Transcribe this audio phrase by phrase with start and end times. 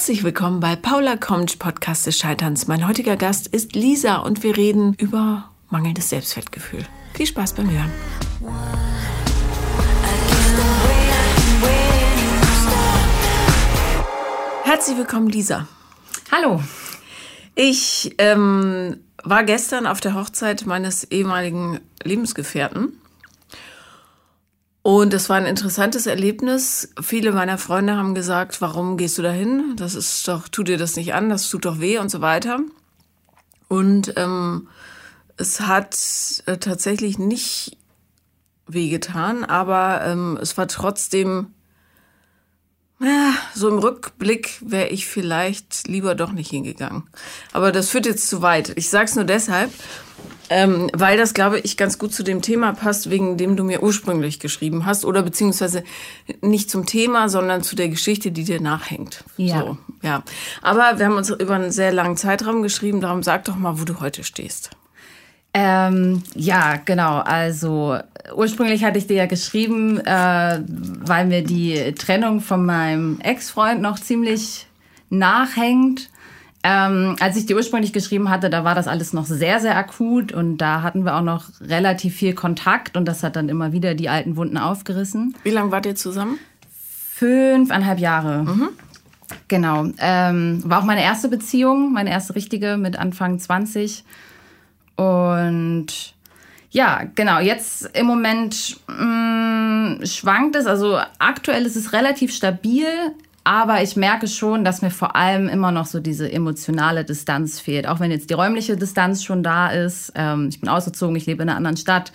[0.00, 2.66] Herzlich willkommen bei Paula kommt, Podcast des Scheiterns.
[2.66, 6.86] Mein heutiger Gast ist Lisa und wir reden über mangelndes Selbstwertgefühl.
[7.12, 7.90] Viel Spaß beim Hören.
[14.64, 15.68] Herzlich willkommen, Lisa.
[16.32, 16.62] Hallo.
[17.54, 22.98] Ich ähm, war gestern auf der Hochzeit meines ehemaligen Lebensgefährten.
[24.82, 26.90] Und es war ein interessantes Erlebnis.
[27.00, 29.74] Viele meiner Freunde haben gesagt, warum gehst du dahin?
[29.76, 32.60] Das ist doch, tu dir das nicht an, das tut doch weh und so weiter.
[33.68, 34.68] Und ähm,
[35.36, 35.96] es hat
[36.46, 37.76] äh, tatsächlich nicht
[38.66, 41.54] wehgetan, aber ähm, es war trotzdem
[43.02, 47.04] ja, so im Rückblick wäre ich vielleicht lieber doch nicht hingegangen.
[47.52, 48.72] Aber das führt jetzt zu weit.
[48.76, 49.72] Ich sag's nur deshalb,
[50.50, 53.82] ähm, weil das, glaube ich, ganz gut zu dem Thema passt, wegen dem du mir
[53.84, 55.04] ursprünglich geschrieben hast.
[55.04, 55.84] Oder beziehungsweise
[56.42, 59.22] nicht zum Thema, sondern zu der Geschichte, die dir nachhängt.
[59.36, 59.60] Ja.
[59.60, 60.24] So, ja.
[60.60, 63.00] Aber wir haben uns über einen sehr langen Zeitraum geschrieben.
[63.00, 64.70] Darum sag doch mal, wo du heute stehst.
[65.54, 67.18] Ähm, ja, genau.
[67.18, 67.98] Also
[68.34, 74.00] ursprünglich hatte ich dir ja geschrieben, äh, weil mir die Trennung von meinem Ex-Freund noch
[74.00, 74.66] ziemlich
[75.10, 76.09] nachhängt.
[76.62, 80.32] Ähm, als ich dir ursprünglich geschrieben hatte, da war das alles noch sehr, sehr akut
[80.32, 83.94] und da hatten wir auch noch relativ viel Kontakt und das hat dann immer wieder
[83.94, 85.34] die alten Wunden aufgerissen.
[85.42, 86.38] Wie lange wart ihr zusammen?
[87.14, 88.44] Fünfeinhalb Jahre.
[88.44, 88.68] Mhm.
[89.48, 89.86] Genau.
[89.98, 94.04] Ähm, war auch meine erste Beziehung, meine erste richtige mit Anfang 20.
[94.96, 96.14] Und
[96.70, 100.66] ja, genau, jetzt im Moment mh, mm, schwankt es.
[100.66, 102.86] Also aktuell ist es relativ stabil,
[103.44, 107.86] aber ich merke schon, dass mir vor allem immer noch so diese emotionale Distanz fehlt.
[107.88, 110.12] Auch wenn jetzt die räumliche Distanz schon da ist.
[110.14, 112.12] Ähm, ich bin ausgezogen, ich lebe in einer anderen Stadt.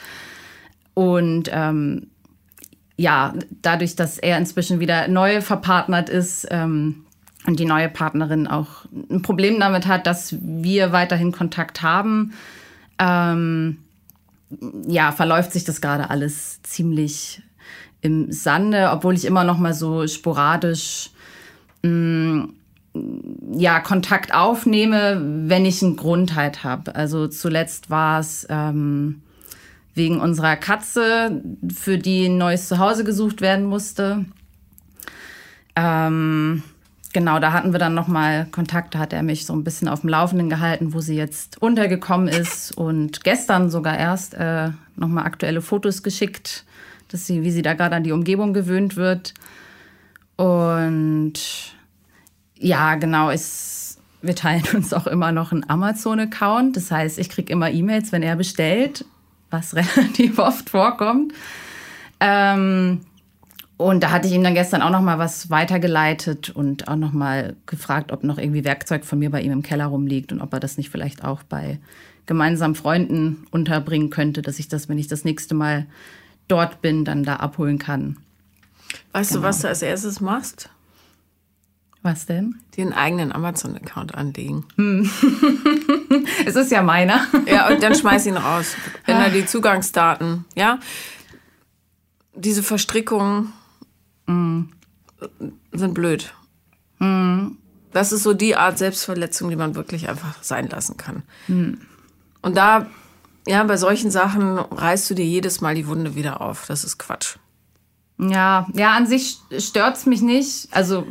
[0.94, 2.08] Und ähm,
[2.96, 7.06] ja, dadurch, dass er inzwischen wieder neu verpartnert ist ähm,
[7.46, 12.34] und die neue Partnerin auch ein Problem damit hat, dass wir weiterhin Kontakt haben,
[13.00, 13.78] ähm,
[14.88, 17.42] ja, verläuft sich das gerade alles ziemlich
[18.02, 21.10] im Sande, obwohl ich immer noch mal so sporadisch
[21.86, 22.54] mh, mm,
[23.58, 26.96] ja, Kontakt aufnehme, wenn ich einen Grund halt habe.
[26.96, 29.22] Also zuletzt war es ähm,
[29.94, 31.42] wegen unserer Katze,
[31.74, 34.26] für die ein neues Zuhause gesucht werden musste.
[35.76, 36.64] Ähm,
[37.14, 40.02] genau, da hatten wir dann nochmal Kontakt, da hat er mich so ein bisschen auf
[40.02, 45.62] dem Laufenden gehalten, wo sie jetzt untergekommen ist und gestern sogar erst äh, nochmal aktuelle
[45.62, 46.66] Fotos geschickt,
[47.10, 49.34] dass sie, wie sie da gerade an die Umgebung gewöhnt wird.
[50.38, 51.34] Und
[52.58, 56.76] ja, genau, ist, wir teilen uns auch immer noch einen Amazon-Account.
[56.76, 59.06] Das heißt, ich kriege immer E-Mails, wenn er bestellt,
[59.50, 61.34] was relativ oft vorkommt.
[62.20, 63.02] Ähm,
[63.78, 67.12] und da hatte ich ihm dann gestern auch noch mal was weitergeleitet und auch noch
[67.12, 70.54] mal gefragt, ob noch irgendwie Werkzeug von mir bei ihm im Keller rumliegt und ob
[70.54, 71.80] er das nicht vielleicht auch bei
[72.26, 75.88] gemeinsamen Freunden unterbringen könnte, dass ich das, wenn ich das nächste Mal
[76.48, 78.18] dort bin, dann da abholen kann.
[79.12, 79.42] Weißt genau.
[79.42, 80.70] du, was du als erstes machst?
[82.06, 82.62] Was denn?
[82.78, 84.64] Den eigenen Amazon-Account anlegen.
[84.76, 85.10] Hm.
[86.46, 87.26] es ist ja meiner.
[87.48, 88.76] ja, und dann schmeiß ihn raus.
[89.08, 90.78] Wenn er die Zugangsdaten, ja,
[92.36, 93.54] diese Verstrickungen
[94.28, 94.66] mm.
[95.72, 96.32] sind blöd.
[97.00, 97.54] Mm.
[97.92, 101.24] Das ist so die Art Selbstverletzung, die man wirklich einfach sein lassen kann.
[101.48, 101.74] Mm.
[102.44, 102.86] Und da,
[103.48, 106.68] ja, bei solchen Sachen reißt du dir jedes Mal die Wunde wieder auf.
[106.68, 107.38] Das ist Quatsch.
[108.20, 110.68] Ja, ja, an sich stört es mich nicht.
[110.70, 111.08] Also,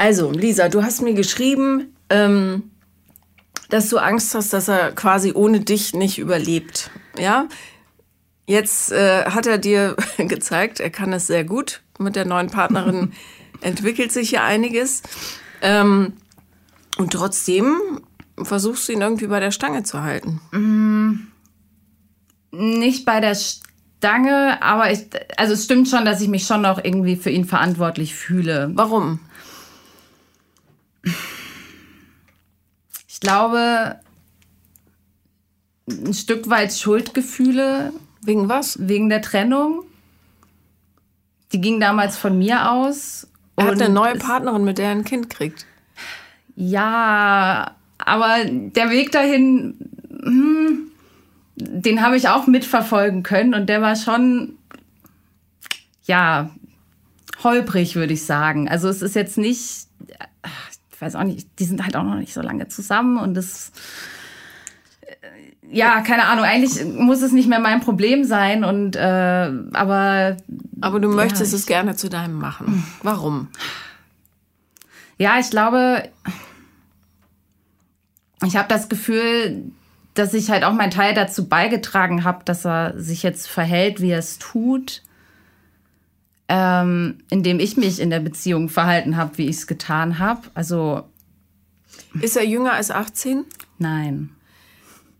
[0.00, 2.70] also, Lisa, du hast mir geschrieben, ähm,
[3.68, 6.90] dass du Angst hast, dass er quasi ohne dich nicht überlebt.
[7.16, 7.46] Ja,
[8.50, 11.82] Jetzt äh, hat er dir gezeigt, er kann es sehr gut.
[12.00, 13.12] Mit der neuen Partnerin
[13.60, 15.02] entwickelt sich ja einiges.
[15.62, 16.14] Ähm,
[16.98, 18.00] und trotzdem
[18.42, 20.40] versuchst du ihn irgendwie bei der Stange zu halten.
[20.50, 21.28] Mm,
[22.50, 25.06] nicht bei der Stange, aber ich,
[25.36, 28.72] also es stimmt schon, dass ich mich schon noch irgendwie für ihn verantwortlich fühle.
[28.74, 29.20] Warum?
[33.20, 34.00] Ich glaube,
[35.88, 38.76] ein Stück weit Schuldgefühle Wegen was?
[38.86, 39.84] Wegen der Trennung.
[41.52, 43.26] Die ging damals von mir aus.
[43.56, 45.66] Er hat eine neue Partnerin, mit der er ein Kind kriegt.
[46.54, 49.74] Ja, aber der Weg dahin,
[50.08, 50.90] hm,
[51.56, 54.58] den habe ich auch mitverfolgen können und der war schon,
[56.04, 56.50] ja,
[57.42, 58.68] holprig, würde ich sagen.
[58.68, 59.86] Also es ist jetzt nicht,
[61.00, 63.72] ich weiß auch nicht, die sind halt auch noch nicht so lange zusammen und es
[65.72, 70.36] ja, keine Ahnung, eigentlich muss es nicht mehr mein Problem sein und äh, aber
[70.82, 72.84] aber du möchtest ja, es gerne zu deinem machen.
[73.02, 73.48] Warum?
[75.16, 76.02] Ja, ich glaube,
[78.44, 79.72] ich habe das Gefühl,
[80.12, 84.10] dass ich halt auch meinen Teil dazu beigetragen habe, dass er sich jetzt verhält, wie
[84.10, 85.00] er es tut,
[86.52, 90.42] ähm, indem ich mich in der Beziehung verhalten habe, wie ich es getan habe.
[90.52, 91.04] Also
[92.20, 93.44] ist er jünger als 18?
[93.78, 94.30] Nein.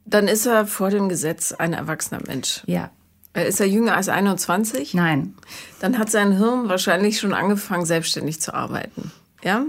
[0.04, 2.62] Dann ist er vor dem Gesetz ein erwachsener Mensch.
[2.66, 2.90] Ja.
[3.32, 4.92] Äh, ist er jünger als 21?
[4.94, 5.34] Nein.
[5.78, 9.12] Dann hat sein Hirn wahrscheinlich schon angefangen, selbstständig zu arbeiten.
[9.44, 9.66] Ja?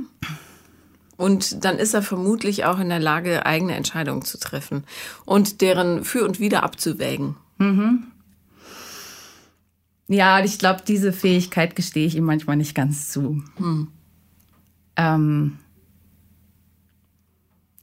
[1.15, 4.83] Und dann ist er vermutlich auch in der Lage, eigene Entscheidungen zu treffen
[5.25, 7.35] und deren für und wieder abzuwägen.
[7.59, 8.07] Mhm.
[10.11, 13.41] Ja, ich glaube, diese Fähigkeit gestehe ich ihm manchmal nicht ganz zu.
[13.55, 13.87] Hm.
[14.97, 15.57] Ähm,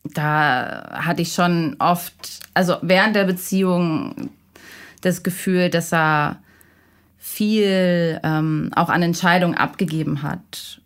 [0.04, 4.28] da hatte ich schon oft, also während der Beziehung,
[5.00, 6.42] das Gefühl, dass er
[7.16, 10.82] viel ähm, auch an Entscheidungen abgegeben hat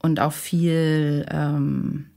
[0.00, 2.10] und auch viel, ähm,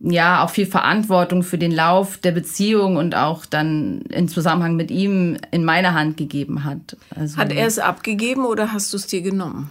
[0.00, 4.90] ja, auch viel Verantwortung für den Lauf der Beziehung und auch dann in Zusammenhang mit
[4.90, 6.96] ihm in meine Hand gegeben hat.
[7.14, 9.70] Also, hat er es abgegeben oder hast du es dir genommen?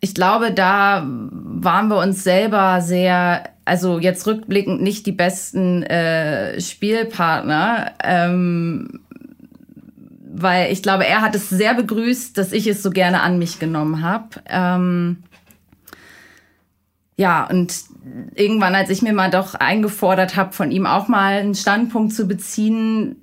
[0.00, 6.60] Ich glaube, da waren wir uns selber sehr, also jetzt rückblickend nicht die besten äh,
[6.60, 7.92] Spielpartner.
[8.02, 9.00] Ähm,
[10.34, 13.58] weil ich glaube, er hat es sehr begrüßt, dass ich es so gerne an mich
[13.58, 14.28] genommen habe.
[14.48, 15.18] Ähm,
[17.16, 17.72] ja, und
[18.34, 22.26] irgendwann, als ich mir mal doch eingefordert habe, von ihm auch mal einen Standpunkt zu
[22.26, 23.16] beziehen,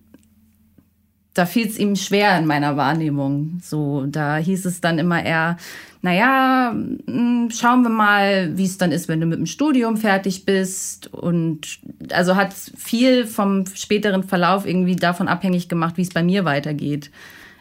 [1.33, 3.59] da fiel es ihm schwer in meiner Wahrnehmung.
[3.63, 5.57] So, da hieß es dann immer eher,
[6.01, 10.45] naja, hm, schauen wir mal, wie es dann ist, wenn du mit dem Studium fertig
[10.45, 11.13] bist.
[11.13, 11.79] Und
[12.11, 17.11] also hat viel vom späteren Verlauf irgendwie davon abhängig gemacht, wie es bei mir weitergeht.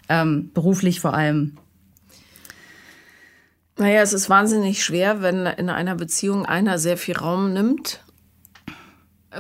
[0.09, 1.57] Ähm, beruflich vor allem.
[3.79, 8.03] Naja, es ist wahnsinnig schwer, wenn in einer Beziehung einer sehr viel Raum nimmt,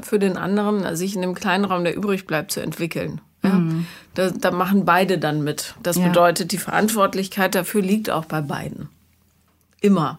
[0.02, 3.20] für den anderen sich in dem kleinen Raum, der übrig bleibt, zu entwickeln.
[3.42, 3.54] Ja?
[3.54, 3.86] Mhm.
[4.14, 5.74] Da, da, machen beide dann mit.
[5.82, 6.06] Das ja.
[6.06, 8.88] bedeutet, die Verantwortlichkeit dafür liegt auch bei beiden.
[9.80, 10.18] Immer.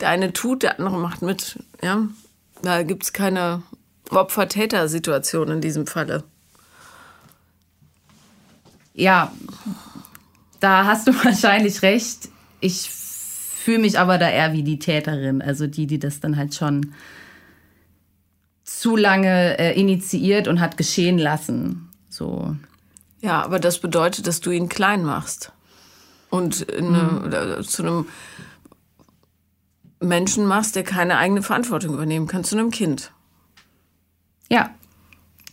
[0.00, 1.58] Der eine tut, der andere macht mit.
[1.82, 2.08] Ja?
[2.62, 3.62] Da gibt es keine
[4.10, 6.24] Opfer-Täter-Situation in diesem Falle.
[8.94, 9.32] Ja,
[10.60, 12.28] da hast du wahrscheinlich recht.
[12.60, 12.90] Ich
[13.66, 16.94] fühle mich aber da eher wie die Täterin, also die, die das dann halt schon
[18.62, 21.88] zu lange äh, initiiert und hat geschehen lassen.
[22.08, 22.54] So.
[23.22, 25.50] Ja, aber das bedeutet, dass du ihn klein machst
[26.30, 27.64] und eine, mhm.
[27.64, 28.06] zu einem
[29.98, 33.10] Menschen machst, der keine eigene Verantwortung übernehmen kann, zu einem Kind.
[34.48, 34.70] Ja.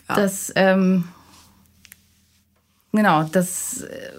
[0.08, 0.16] ja.
[0.16, 1.06] Das, ähm,
[2.92, 4.12] genau, das äh,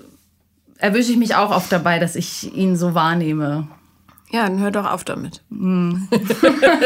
[0.78, 3.68] erwische ich mich auch oft dabei, dass ich ihn so wahrnehme.
[4.34, 5.42] Ja, dann hör doch auf damit.
[5.50, 6.08] Mm.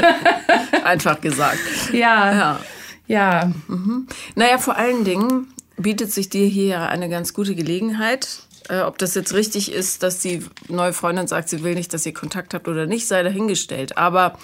[0.84, 1.58] Einfach gesagt.
[1.94, 2.34] Ja.
[2.34, 2.60] Ja.
[3.06, 3.52] ja.
[3.68, 4.06] Mhm.
[4.34, 5.46] Naja, vor allen Dingen
[5.78, 8.42] bietet sich dir hier eine ganz gute Gelegenheit.
[8.68, 12.04] Äh, ob das jetzt richtig ist, dass die neue Freundin sagt, sie will nicht, dass
[12.04, 13.96] ihr Kontakt habt oder nicht, sei dahingestellt.
[13.96, 14.38] Aber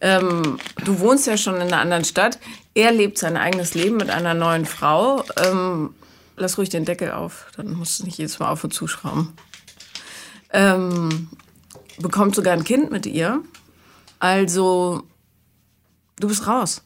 [0.00, 2.38] ähm, du wohnst ja schon in einer anderen Stadt.
[2.72, 5.24] Er lebt sein eigenes Leben mit einer neuen Frau.
[5.44, 5.92] Ähm,
[6.36, 9.32] lass ruhig den Deckel auf, dann musst du nicht jedes Mal auf und zuschrauben.
[10.52, 11.30] Ähm,
[11.98, 13.42] bekommt sogar ein Kind mit ihr.
[14.18, 15.02] Also,
[16.18, 16.82] du bist raus.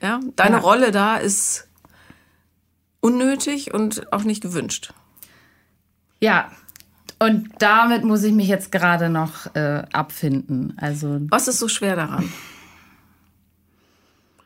[0.00, 0.62] Ja, deine ja.
[0.62, 1.68] Rolle da ist
[3.00, 4.92] unnötig und auch nicht gewünscht.
[6.20, 6.50] Ja,
[7.18, 10.74] und damit muss ich mich jetzt gerade noch äh, abfinden.
[10.76, 12.32] Also was ist so schwer daran?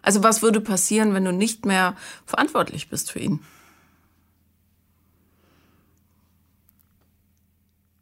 [0.03, 1.97] Also was würde passieren, wenn du nicht mehr
[2.27, 3.41] verantwortlich bist für ihn?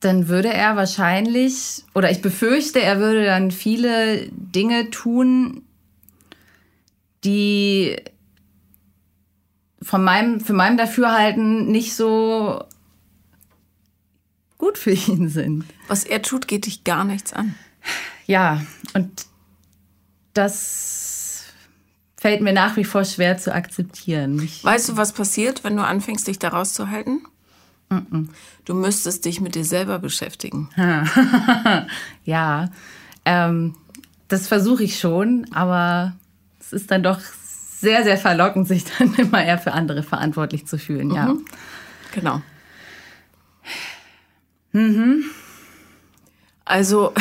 [0.05, 5.63] Dann würde er wahrscheinlich, oder ich befürchte, er würde dann viele Dinge tun,
[7.25, 7.97] die
[9.81, 12.65] von meinem, für meinem Dafürhalten nicht so
[14.59, 15.65] gut für ihn sind.
[15.89, 17.55] Was er tut, geht dich gar nichts an.
[18.27, 18.63] Ja,
[18.95, 19.27] und
[20.33, 21.45] das
[22.17, 24.43] fällt mir nach wie vor schwer zu akzeptieren.
[24.43, 27.27] Ich weißt du, was passiert, wenn du anfängst, dich da rauszuhalten?
[28.65, 30.71] Du müsstest dich mit dir selber beschäftigen.
[32.25, 32.71] ja,
[33.25, 33.75] ähm,
[34.29, 36.15] das versuche ich schon, aber
[36.61, 40.79] es ist dann doch sehr, sehr verlockend, sich dann immer eher für andere verantwortlich zu
[40.79, 41.09] fühlen.
[41.09, 41.15] Mhm.
[41.15, 41.35] Ja,
[42.13, 42.43] genau.
[44.73, 45.25] Mhm.
[46.65, 47.13] Also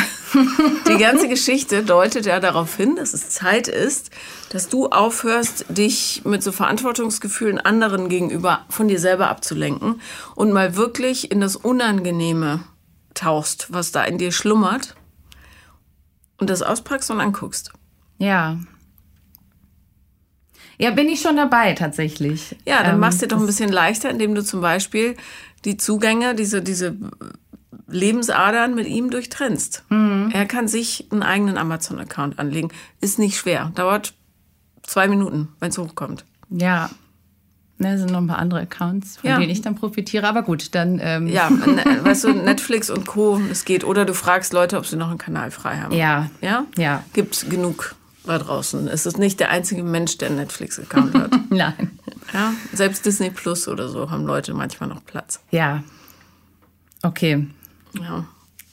[0.88, 4.10] die ganze Geschichte deutet ja darauf hin, dass es Zeit ist,
[4.50, 10.00] dass du aufhörst, dich mit so Verantwortungsgefühlen anderen gegenüber von dir selber abzulenken
[10.34, 12.64] und mal wirklich in das Unangenehme
[13.14, 14.94] tauchst, was da in dir schlummert
[16.38, 17.72] und das auspackst und anguckst.
[18.18, 18.58] Ja.
[20.78, 22.56] Ja, bin ich schon dabei tatsächlich.
[22.66, 25.16] Ja, dann Ähm, machst du dir doch ein bisschen leichter, indem du zum Beispiel
[25.64, 26.96] die Zugänge, diese, diese
[27.88, 29.84] Lebensadern mit ihm durchtrennst.
[29.88, 30.30] Mhm.
[30.32, 32.68] Er kann sich einen eigenen Amazon-Account anlegen.
[33.00, 33.72] Ist nicht schwer.
[33.74, 34.14] Dauert
[34.82, 36.24] zwei Minuten, wenn es hochkommt.
[36.50, 36.90] Ja.
[37.78, 39.38] Ne, sind noch ein paar andere Accounts, von Ja.
[39.38, 40.28] denen ich dann profitiere.
[40.28, 41.00] Aber gut, dann.
[41.02, 43.40] Ähm, Ja, ne, weißt du, Netflix und Co.
[43.50, 43.82] Es geht.
[43.84, 45.92] Oder du fragst Leute, ob sie noch einen Kanal frei haben.
[45.92, 46.30] Ja.
[46.40, 46.66] Ja?
[46.78, 47.02] Ja.
[47.14, 48.86] Gibt genug da draußen.
[48.88, 51.32] Es ist nicht der einzige Mensch, der einen Netflix-Account hat.
[51.50, 51.98] Nein.
[52.32, 52.52] ja?
[52.72, 55.40] Selbst Disney Plus oder so haben Leute manchmal noch Platz.
[55.50, 55.82] Ja.
[57.02, 57.46] Okay.
[58.00, 58.24] Ja.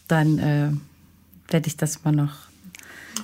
[0.07, 0.71] Dann äh,
[1.51, 2.33] werde ich das mal noch.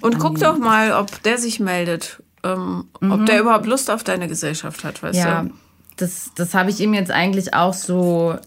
[0.02, 2.22] Und guck doch mal, ob der sich meldet.
[2.44, 5.52] Ähm, Ob der überhaupt Lust auf deine Gesellschaft hat, weißt Ja, du?
[5.98, 8.38] das, das habe ich ihm jetzt eigentlich auch so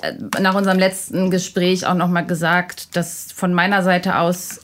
[0.00, 4.60] äh, nach unserem letzten Gespräch auch noch mal gesagt, dass von meiner Seite aus,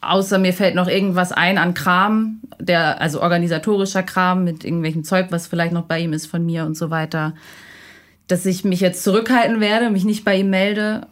[0.00, 5.28] außer mir fällt noch irgendwas ein an Kram, der, also organisatorischer Kram mit irgendwelchem Zeug,
[5.30, 7.34] was vielleicht noch bei ihm ist von mir und so weiter,
[8.30, 11.06] dass ich mich jetzt zurückhalten werde, mich nicht bei ihm melde.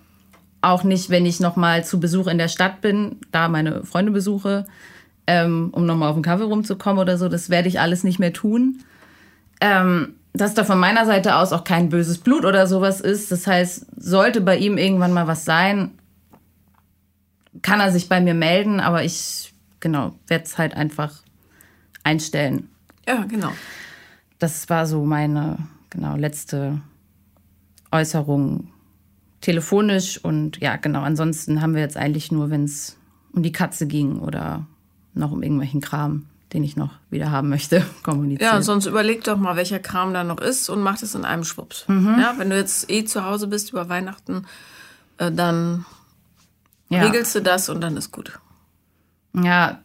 [0.61, 4.11] Auch nicht, wenn ich noch mal zu Besuch in der Stadt bin, da meine Freunde
[4.13, 4.67] besuche,
[5.27, 7.29] ähm, um noch mal auf den Kaffee rumzukommen oder so.
[7.29, 8.81] Das werde ich alles nicht mehr tun
[9.61, 13.33] ähm, dass da von meiner Seite aus auch kein böses Blut oder sowas ist.
[13.33, 15.93] Das heißt, sollte bei ihm irgendwann mal was sein,
[17.63, 21.23] kann er sich bei mir melden, aber ich, genau, werde es halt einfach
[22.05, 22.69] einstellen.
[23.07, 23.53] Ja, genau.
[24.39, 25.59] Das war so meine,
[25.91, 26.81] genau, letzte
[27.91, 28.69] Äußerung
[29.41, 32.97] telefonisch und ja, genau, ansonsten haben wir jetzt eigentlich nur, wenn es
[33.33, 34.67] um die Katze ging oder
[35.15, 38.43] noch um irgendwelchen Kram, den ich noch wieder haben möchte, kommuniziert.
[38.53, 41.45] Ja, sonst überleg doch mal, welcher Kram da noch ist und mach das in einem
[41.45, 41.85] Schwupps.
[41.89, 44.45] Ja, wenn du jetzt eh zu Hause bist über Weihnachten,
[45.19, 45.85] äh, dann
[46.89, 47.03] Ja.
[47.05, 48.39] regelst du das und dann ist gut.
[49.35, 49.81] Ja.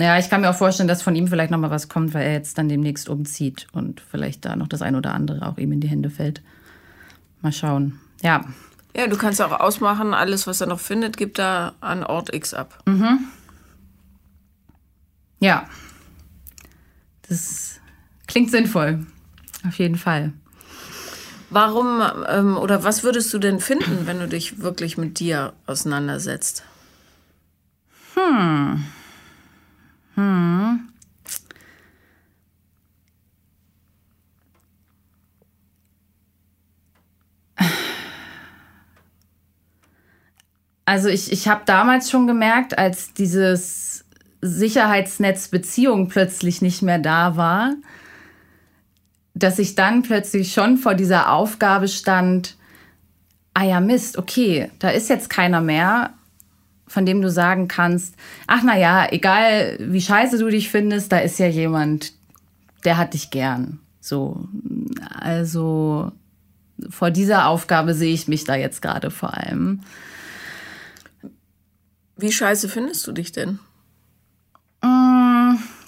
[0.00, 2.24] Ja, ich kann mir auch vorstellen, dass von ihm vielleicht noch mal was kommt, weil
[2.24, 5.72] er jetzt dann demnächst umzieht und vielleicht da noch das ein oder andere auch ihm
[5.72, 6.40] in die Hände fällt.
[7.40, 7.98] Mal schauen.
[8.22, 8.44] Ja.
[8.96, 12.54] Ja, du kannst auch ausmachen, alles, was er noch findet, gibt er an Ort X
[12.54, 12.82] ab.
[15.40, 15.68] Ja.
[17.28, 17.80] Das
[18.26, 19.04] klingt sinnvoll.
[19.66, 20.32] Auf jeden Fall.
[21.50, 26.62] Warum ähm, oder was würdest du denn finden, wenn du dich wirklich mit dir auseinandersetzt?
[40.88, 44.06] Also ich, ich habe damals schon gemerkt, als dieses
[44.40, 47.74] Sicherheitsnetz Beziehung plötzlich nicht mehr da war,
[49.34, 52.56] dass ich dann plötzlich schon vor dieser Aufgabe stand,
[53.52, 56.14] ah ja Mist, okay, da ist jetzt keiner mehr,
[56.88, 58.14] von dem du sagen kannst,
[58.46, 62.12] ach na ja, egal wie scheiße du dich findest, da ist ja jemand,
[62.84, 63.78] der hat dich gern.
[64.00, 64.48] So,
[65.20, 66.12] also
[66.90, 69.80] vor dieser Aufgabe sehe ich mich da jetzt gerade vor allem.
[72.16, 73.58] Wie scheiße findest du dich denn?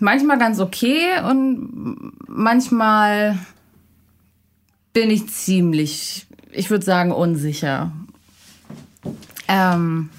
[0.00, 3.38] manchmal ganz okay und manchmal
[4.92, 7.92] bin ich ziemlich, ich würde sagen, unsicher.
[9.46, 10.10] Ähm,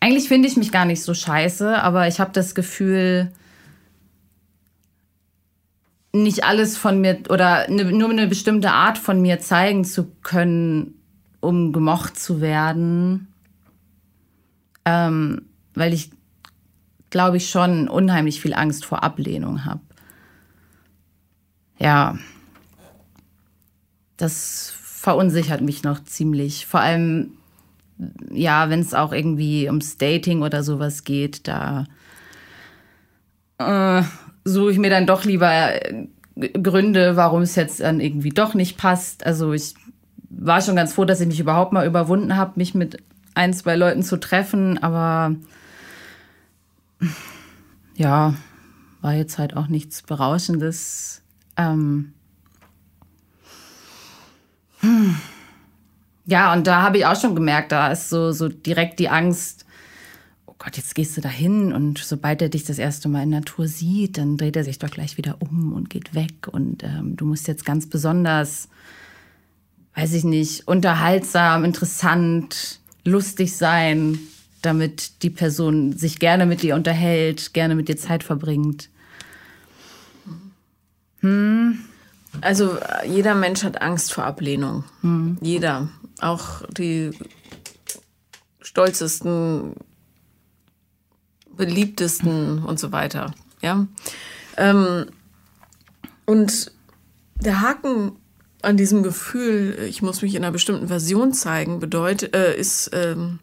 [0.00, 3.32] eigentlich finde ich mich gar nicht so scheiße, aber ich habe das Gefühl,
[6.12, 10.94] nicht alles von mir oder ne, nur eine bestimmte Art von mir zeigen zu können,
[11.40, 13.28] um gemocht zu werden.
[14.84, 15.42] Ähm,
[15.74, 16.10] weil ich
[17.10, 19.80] glaube ich, schon unheimlich viel Angst vor Ablehnung habe.
[21.78, 22.18] Ja,
[24.16, 26.66] das verunsichert mich noch ziemlich.
[26.66, 27.37] Vor allem,
[28.30, 31.86] ja, wenn es auch irgendwie ums Dating oder sowas geht, da
[33.58, 34.02] äh,
[34.44, 36.06] suche ich mir dann doch lieber äh,
[36.62, 39.26] Gründe, warum es jetzt dann irgendwie doch nicht passt.
[39.26, 39.74] Also ich
[40.30, 43.02] war schon ganz froh, dass ich mich überhaupt mal überwunden habe, mich mit
[43.34, 45.34] ein, zwei Leuten zu treffen, aber
[47.96, 48.34] ja,
[49.00, 51.22] war jetzt halt auch nichts Berauschendes.
[51.56, 52.12] Ähm
[54.80, 55.16] hm.
[56.28, 59.64] Ja, und da habe ich auch schon gemerkt, da ist so, so direkt die Angst,
[60.44, 63.30] oh Gott, jetzt gehst du da hin und sobald er dich das erste Mal in
[63.30, 67.16] Natur sieht, dann dreht er sich doch gleich wieder um und geht weg und ähm,
[67.16, 68.68] du musst jetzt ganz besonders,
[69.94, 74.18] weiß ich nicht, unterhaltsam, interessant, lustig sein,
[74.60, 78.90] damit die Person sich gerne mit dir unterhält, gerne mit dir Zeit verbringt.
[82.42, 84.84] Also äh, jeder Mensch hat Angst vor Ablehnung.
[85.40, 85.88] Jeder.
[86.20, 87.10] Auch die
[88.60, 89.74] stolzesten,
[91.56, 93.34] beliebtesten und so weiter.
[93.62, 93.86] Ja.
[94.56, 95.06] Ähm,
[96.26, 96.72] und
[97.36, 98.12] der Haken
[98.62, 103.38] an diesem Gefühl, ich muss mich in einer bestimmten Version zeigen, bedeutet, äh, ist, ähm,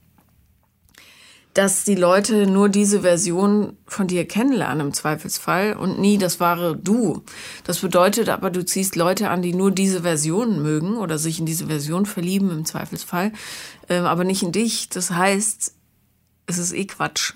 [1.56, 6.76] dass die Leute nur diese Version von dir kennenlernen im Zweifelsfall und nie das wahre
[6.76, 7.24] Du.
[7.64, 11.46] Das bedeutet aber, du ziehst Leute an, die nur diese Version mögen oder sich in
[11.46, 13.32] diese Version verlieben im Zweifelsfall,
[13.88, 14.90] äh, aber nicht in dich.
[14.90, 15.74] Das heißt,
[16.46, 17.36] es ist eh Quatsch.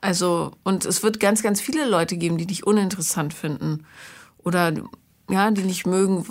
[0.00, 3.86] Also, und es wird ganz, ganz viele Leute geben, die dich uninteressant finden
[4.38, 4.72] oder
[5.30, 6.26] ja, die nicht mögen,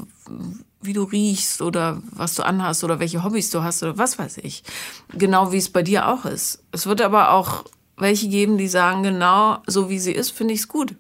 [0.82, 4.38] wie du riechst oder was du anhast oder welche Hobbys du hast oder was weiß
[4.38, 4.64] ich.
[5.14, 6.64] Genau wie es bei dir auch ist.
[6.72, 7.66] Es wird aber auch
[7.98, 10.96] welche geben, die sagen, genau so wie sie ist, finde ich es gut.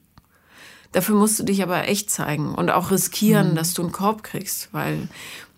[0.91, 3.55] Dafür musst du dich aber echt zeigen und auch riskieren, mhm.
[3.55, 5.07] dass du einen Korb kriegst, weil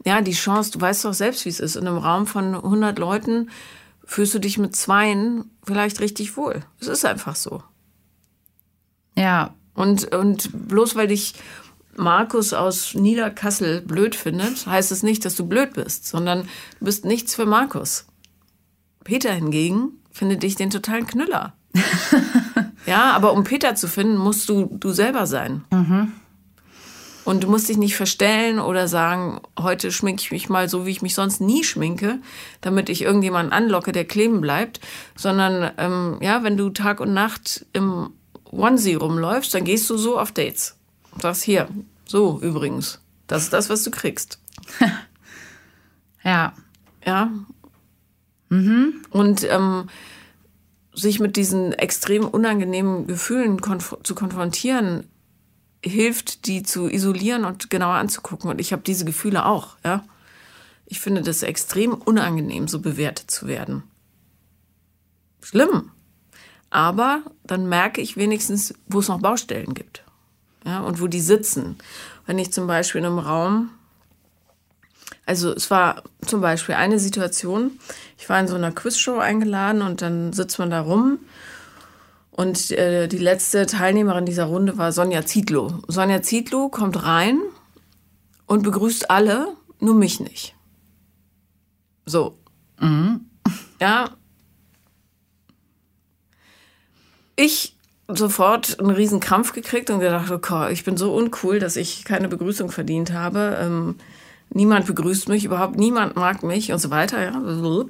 [0.06, 1.76] ja, die Chance, du weißt doch selbst, wie es ist.
[1.76, 3.50] In einem Raum von 100 Leuten
[4.06, 6.64] fühlst du dich mit zweien vielleicht richtig wohl.
[6.80, 7.64] Es ist einfach so.
[9.16, 9.54] Ja.
[9.76, 11.34] Und, und bloß weil dich
[11.96, 16.44] Markus aus Niederkassel blöd findet, heißt es nicht, dass du blöd bist, sondern
[16.80, 18.06] du bist nichts für Markus.
[19.04, 21.54] Peter hingegen findet dich den totalen Knüller.
[22.86, 25.64] ja, aber um Peter zu finden, musst du du selber sein.
[25.72, 26.14] Mhm.
[27.26, 30.92] Und du musst dich nicht verstellen oder sagen, heute schminke ich mich mal so, wie
[30.92, 32.20] ich mich sonst nie schminke,
[32.60, 34.82] damit ich irgendjemanden anlocke, der kleben bleibt,
[35.16, 38.10] sondern ähm, ja, wenn du Tag und Nacht im
[38.52, 40.76] Onesie rumläufst, dann gehst du so auf Dates.
[41.22, 41.70] Sagst hier,
[42.06, 44.40] so übrigens, das ist das, was du kriegst.
[46.24, 46.54] ja.
[47.06, 47.32] Ja.
[48.50, 49.04] Mhm.
[49.10, 49.90] Und ähm,
[50.94, 55.08] sich mit diesen extrem unangenehmen Gefühlen konf zu konfrontieren,
[55.84, 58.50] hilft, die zu isolieren und genauer anzugucken.
[58.50, 60.04] Und ich habe diese Gefühle auch, ja.
[60.86, 63.84] Ich finde das extrem unangenehm, so bewertet zu werden.
[65.42, 65.92] Schlimm.
[66.70, 70.03] Aber dann merke ich wenigstens, wo es noch Baustellen gibt
[70.66, 71.78] ja, und wo die sitzen.
[72.26, 73.70] Wenn ich zum Beispiel in einem Raum,
[75.26, 77.80] also es war zum Beispiel eine Situation,
[78.18, 81.20] ich war in so einer Quizshow eingeladen und dann sitzt man da rum
[82.32, 85.82] und äh, die letzte Teilnehmerin dieser Runde war Sonja Zietlow.
[85.88, 87.40] Sonja Zietlow kommt rein
[88.48, 90.56] und begrüßt alle, nur mich nicht.
[92.06, 92.38] So.
[92.80, 93.30] Mhm.
[93.80, 94.10] Ja.
[97.36, 97.73] Ich
[98.08, 102.28] sofort einen riesen Krampf gekriegt und gedacht, okay, ich bin so uncool, dass ich keine
[102.28, 103.58] Begrüßung verdient habe.
[103.60, 103.96] Ähm,
[104.50, 107.42] niemand begrüßt mich, überhaupt niemand mag mich und so weiter, ja,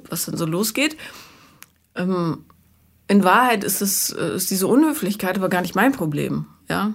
[0.08, 0.96] was dann so losgeht.
[1.96, 2.44] Ähm,
[3.08, 6.92] in Wahrheit ist es äh, ist diese Unhöflichkeit aber gar nicht mein Problem, ja,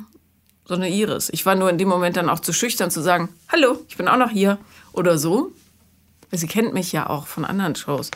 [0.65, 1.29] sondern ihres.
[1.31, 4.07] Ich war nur in dem Moment dann auch zu schüchtern zu sagen, hallo, ich bin
[4.07, 4.57] auch noch hier
[4.93, 5.51] oder so.
[6.31, 8.11] Sie kennt mich ja auch von anderen Shows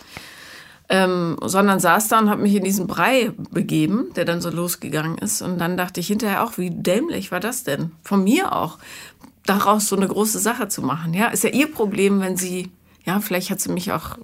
[0.94, 5.18] ähm, sondern saß da und habe mich in diesen Brei begeben, der dann so losgegangen
[5.18, 5.42] ist.
[5.42, 7.90] Und dann dachte ich hinterher auch, wie dämlich war das denn?
[8.04, 8.78] Von mir auch,
[9.44, 11.16] daraus so eine große Sache zu machen.
[11.16, 12.70] Ja, ist ja ihr Problem, wenn sie,
[13.06, 14.20] ja, vielleicht hat sie mich auch,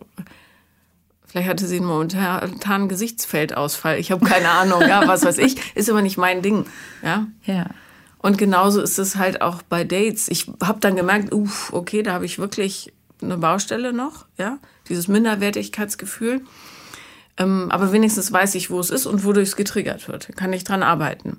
[1.25, 3.97] vielleicht hatte sie einen momentanen Gesichtsfeldausfall.
[3.97, 5.75] Ich habe keine Ahnung, ja, was weiß ich.
[5.75, 6.67] Ist aber nicht mein Ding.
[7.01, 7.25] Ja.
[7.45, 7.65] Ja.
[8.19, 10.27] Und genauso ist es halt auch bei Dates.
[10.27, 15.07] Ich habe dann gemerkt, uff, okay, da habe ich wirklich eine Baustelle noch, ja dieses
[15.07, 16.41] Minderwertigkeitsgefühl.
[17.37, 20.35] Ähm, aber wenigstens weiß ich, wo es ist und wodurch es getriggert wird.
[20.35, 21.37] Kann ich dran arbeiten.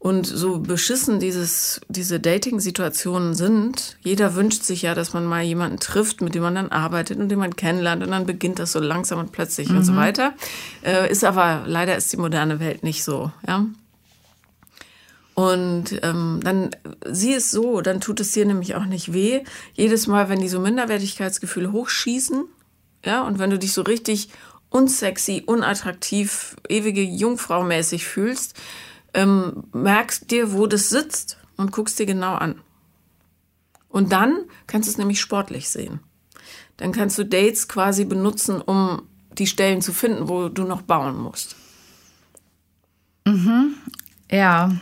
[0.00, 5.78] Und so beschissen dieses, diese Dating-Situationen sind, jeder wünscht sich ja, dass man mal jemanden
[5.78, 8.80] trifft, mit dem man dann arbeitet und den man kennenlernt und dann beginnt das so
[8.80, 9.76] langsam und plötzlich mhm.
[9.76, 9.96] und so mhm.
[9.96, 10.32] weiter.
[10.82, 13.66] Äh, ist aber, leider ist die moderne Welt nicht so, ja.
[15.34, 16.70] Und ähm, dann
[17.06, 19.42] sieh es so, dann tut es dir nämlich auch nicht weh.
[19.74, 22.44] Jedes Mal, wenn die so Minderwertigkeitsgefühle hochschießen,
[23.04, 24.28] ja, und wenn du dich so richtig
[24.68, 28.54] unsexy, unattraktiv, ewige Jungfrau mäßig fühlst,
[29.14, 32.60] ähm, merkst dir, wo das sitzt und guckst dir genau an.
[33.88, 36.00] Und dann kannst du es nämlich sportlich sehen.
[36.76, 41.18] Dann kannst du Dates quasi benutzen, um die Stellen zu finden, wo du noch bauen
[41.18, 41.56] musst.
[43.26, 43.74] Mhm.
[44.30, 44.76] Ja.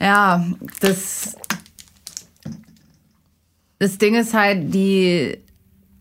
[0.00, 0.46] Ja,
[0.80, 1.36] das,
[3.78, 5.38] das Ding ist halt, die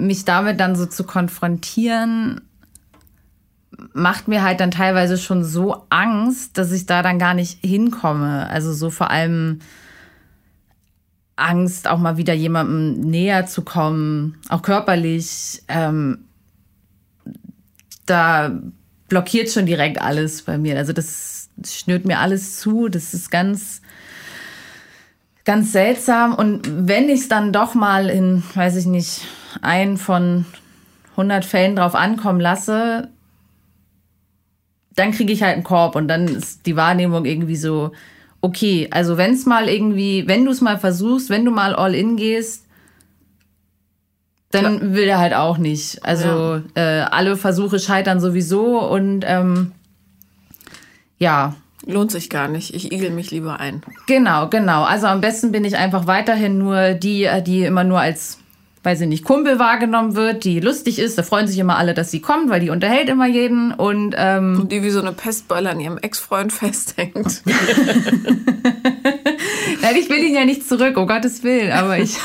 [0.03, 2.41] mich damit dann so zu konfrontieren,
[3.93, 8.47] macht mir halt dann teilweise schon so Angst, dass ich da dann gar nicht hinkomme.
[8.49, 9.59] Also so vor allem
[11.35, 15.63] Angst, auch mal wieder jemandem näher zu kommen, auch körperlich.
[15.67, 16.25] Ähm,
[18.05, 18.51] da
[19.07, 20.77] blockiert schon direkt alles bei mir.
[20.77, 22.87] Also das schnürt mir alles zu.
[22.87, 23.81] Das ist ganz,
[25.45, 26.35] ganz seltsam.
[26.35, 29.21] Und wenn ich es dann doch mal in, weiß ich nicht,
[29.61, 30.45] einen von
[31.11, 33.09] 100 Fällen drauf ankommen lasse,
[34.95, 37.91] dann kriege ich halt einen Korb und dann ist die Wahrnehmung irgendwie so,
[38.41, 41.95] okay, also wenn es mal irgendwie, wenn du es mal versuchst, wenn du mal all
[41.95, 42.65] in gehst,
[44.51, 44.93] dann Klar.
[44.93, 46.05] will er halt auch nicht.
[46.05, 46.61] Also ja.
[46.75, 49.71] äh, alle Versuche scheitern sowieso und ähm,
[51.17, 51.55] ja.
[51.85, 52.73] Lohnt sich gar nicht.
[52.73, 53.81] Ich igel mich lieber ein.
[54.07, 54.83] Genau, genau.
[54.83, 58.37] Also am besten bin ich einfach weiterhin nur die, die immer nur als
[58.83, 61.17] weil sie nicht Kumpel wahrgenommen wird, die lustig ist.
[61.17, 63.73] Da freuen sich immer alle, dass sie kommt, weil die unterhält immer jeden.
[63.73, 67.41] Und, ähm, und die wie so eine Pestbeule an ihrem Ex-Freund festhängt.
[69.81, 71.71] Nein, ich will ihn ja nicht zurück, um Gottes Willen.
[71.71, 72.17] Aber ich,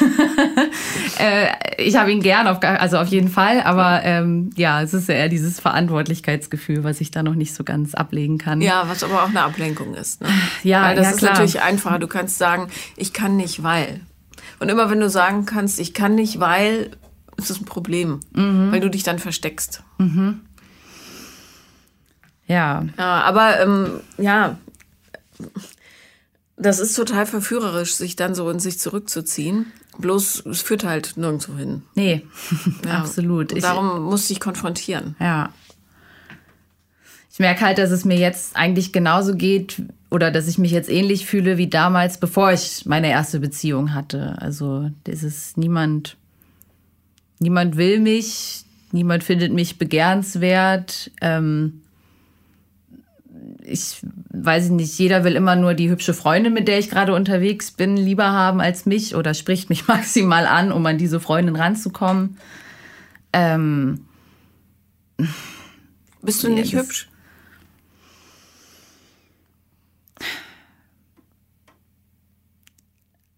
[1.18, 3.62] äh, ich habe ihn gern, auf, also auf jeden Fall.
[3.62, 7.64] Aber ähm, ja, es ist ja eher dieses Verantwortlichkeitsgefühl, was ich da noch nicht so
[7.64, 8.61] ganz ablegen kann.
[8.61, 10.21] Ja, was aber auch eine Ablenkung ist.
[10.23, 10.29] Ne?
[10.62, 11.33] Ja, weil das ja, ist klar.
[11.33, 11.99] natürlich einfacher.
[11.99, 14.01] Du kannst sagen, ich kann nicht, weil.
[14.61, 16.90] Und immer wenn du sagen kannst, ich kann nicht, weil,
[17.37, 18.73] ist es ein Problem, mhm.
[18.73, 19.83] weil du dich dann versteckst.
[19.99, 20.40] Mhm.
[22.47, 22.85] Ja.
[22.97, 24.59] Ja, aber ähm, ja,
[26.57, 29.66] das ist total verführerisch, sich dann so in sich zurückzuziehen.
[29.99, 31.83] Bloß es führt halt nirgendwo hin.
[31.94, 32.27] Nee,
[32.85, 32.90] ja.
[32.99, 33.53] absolut.
[33.53, 35.16] Und darum ich, musste ich konfrontieren.
[35.21, 35.51] Ja.
[37.38, 40.90] Ich merke halt, dass es mir jetzt eigentlich genauso geht oder dass ich mich jetzt
[40.90, 44.35] ähnlich fühle wie damals, bevor ich meine erste Beziehung hatte.
[44.40, 46.16] Also das ist niemand,
[47.38, 51.12] niemand will mich, niemand findet mich begehrenswert.
[51.20, 51.83] Ähm,
[53.62, 53.98] ich
[54.31, 57.96] weiß nicht, jeder will immer nur die hübsche Freundin, mit der ich gerade unterwegs bin,
[57.96, 62.37] lieber haben als mich oder spricht mich maximal an, um an diese Freundin ranzukommen.
[63.33, 64.07] Ähm,
[66.20, 67.08] Bist du nicht hübsch?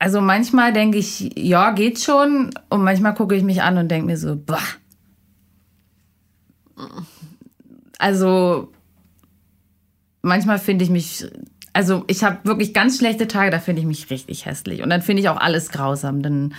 [0.00, 2.50] Also manchmal denke ich, ja, geht schon.
[2.70, 4.58] Und manchmal gucke ich mich an und denke mir so, boah.
[7.98, 8.72] Also
[10.22, 11.26] manchmal finde ich mich,
[11.74, 14.82] also ich habe wirklich ganz schlechte Tage, da finde ich mich richtig hässlich.
[14.82, 16.22] Und dann finde ich auch alles grausam.
[16.22, 16.54] Dann,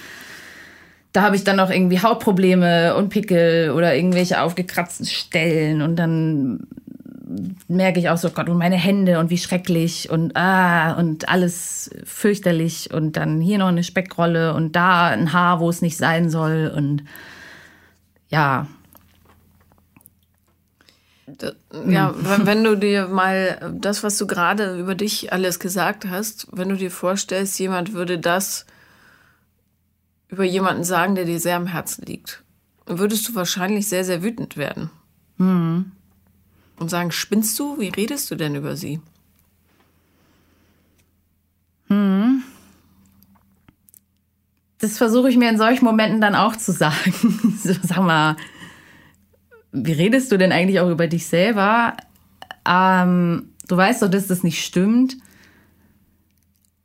[1.11, 5.81] da habe ich dann noch irgendwie Hautprobleme und Pickel oder irgendwelche aufgekratzten Stellen.
[5.81, 6.67] Und dann
[7.67, 11.89] merke ich auch so, Gott, und meine Hände und wie schrecklich und ah, und alles
[12.03, 16.29] fürchterlich und dann hier noch eine Speckrolle und da ein Haar, wo es nicht sein
[16.29, 17.03] soll und
[18.29, 18.67] ja.
[21.87, 26.69] Ja, wenn du dir mal das, was du gerade über dich alles gesagt hast, wenn
[26.69, 28.65] du dir vorstellst, jemand würde das
[30.27, 32.43] über jemanden sagen, der dir sehr am Herzen liegt,
[32.85, 34.89] würdest du wahrscheinlich sehr, sehr wütend werden.
[35.37, 35.91] Mhm
[36.81, 37.79] und sagen, spinnst du?
[37.79, 38.99] Wie redest du denn über sie?
[41.87, 42.43] Hm.
[44.79, 47.13] Das versuche ich mir in solchen Momenten dann auch zu sagen.
[47.63, 48.35] so, sag mal,
[49.71, 51.95] wie redest du denn eigentlich auch über dich selber?
[52.67, 55.17] Ähm, du weißt doch, dass das nicht stimmt.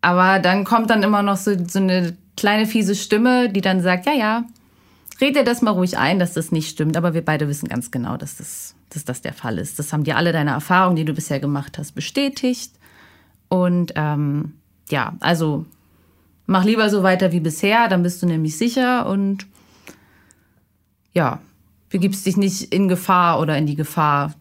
[0.02, 4.06] Aber dann kommt dann immer noch so, so eine kleine fiese Stimme, die dann sagt,
[4.06, 4.44] ja, ja,
[5.20, 6.96] red dir das mal ruhig ein, dass das nicht stimmt.
[6.96, 9.78] Aber wir beide wissen ganz genau, dass das dass das der Fall ist.
[9.78, 12.72] Das haben dir alle deine Erfahrungen, die du bisher gemacht hast, bestätigt.
[13.48, 14.54] Und ähm,
[14.90, 15.66] ja, also
[16.46, 19.46] mach lieber so weiter wie bisher, dann bist du nämlich sicher und
[21.12, 21.40] ja,
[21.88, 24.34] begibst dich nicht in Gefahr oder in die Gefahr,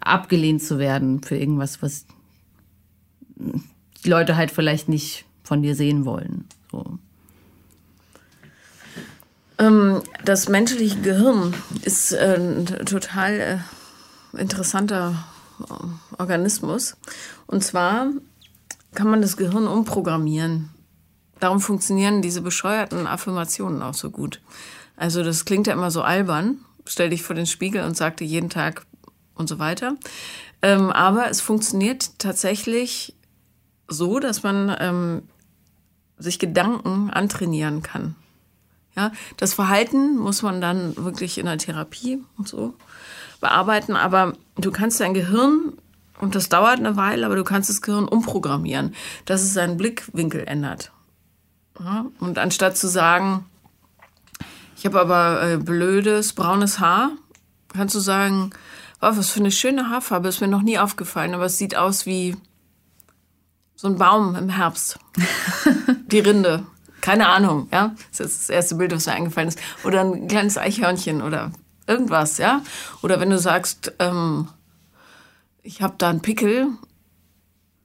[0.00, 2.06] abgelehnt zu werden für irgendwas, was
[3.36, 6.44] die Leute halt vielleicht nicht von dir sehen wollen.
[6.70, 6.98] So.
[9.60, 13.62] Ähm, das menschliche Gehirn ist äh, ein total
[14.34, 15.22] äh, interessanter
[15.60, 16.96] äh, Organismus.
[17.46, 18.08] Und zwar
[18.94, 20.70] kann man das Gehirn umprogrammieren.
[21.38, 24.40] Darum funktionieren diese bescheuerten Affirmationen auch so gut.
[24.96, 26.58] Also das klingt ja immer so albern.
[26.86, 28.86] Stell dich vor den Spiegel und sag dir jeden Tag
[29.34, 29.96] und so weiter.
[30.62, 33.14] Ähm, aber es funktioniert tatsächlich
[33.88, 35.22] so, dass man ähm,
[36.18, 38.16] sich Gedanken antrainieren kann.
[38.96, 42.74] Ja, das Verhalten muss man dann wirklich in der Therapie und so
[43.40, 45.72] bearbeiten, aber du kannst dein Gehirn,
[46.18, 50.44] und das dauert eine Weile, aber du kannst das Gehirn umprogrammieren, dass es seinen Blickwinkel
[50.44, 50.92] ändert.
[51.78, 53.46] Ja, und anstatt zu sagen,
[54.76, 57.12] ich habe aber äh, blödes braunes Haar,
[57.72, 58.50] kannst du sagen,
[59.00, 62.04] oh, was für eine schöne Haarfarbe, ist mir noch nie aufgefallen, aber es sieht aus
[62.04, 62.36] wie
[63.76, 64.98] so ein Baum im Herbst.
[66.08, 66.66] Die Rinde.
[67.00, 67.94] Keine Ahnung, ja.
[68.10, 69.58] Das ist das erste Bild, was mir eingefallen ist.
[69.84, 71.52] Oder ein kleines Eichhörnchen oder
[71.86, 72.62] irgendwas, ja.
[73.02, 74.48] Oder wenn du sagst, ähm,
[75.62, 76.68] ich habe da einen Pickel,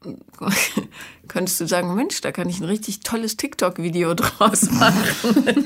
[1.27, 5.65] könntest du sagen, Mensch, da kann ich ein richtig tolles TikTok-Video draus machen.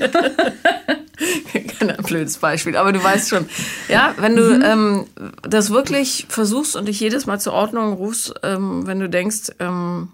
[1.78, 3.46] Kein blödes Beispiel, aber du weißt schon.
[3.88, 4.62] Ja, wenn du mhm.
[4.64, 5.06] ähm,
[5.42, 10.08] das wirklich versuchst und dich jedes Mal zur Ordnung rufst, ähm, wenn du denkst, ähm,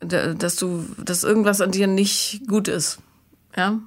[0.00, 2.98] dass du, dass irgendwas an dir nicht gut ist,
[3.56, 3.78] ja,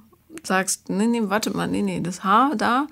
[0.42, 2.86] sagst, nee, nee, warte mal, nee, nee, das Haar da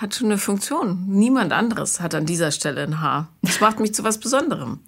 [0.00, 1.04] hat schon eine Funktion.
[1.08, 3.28] Niemand anderes hat an dieser Stelle ein Haar.
[3.42, 4.80] Das macht mich zu was Besonderem.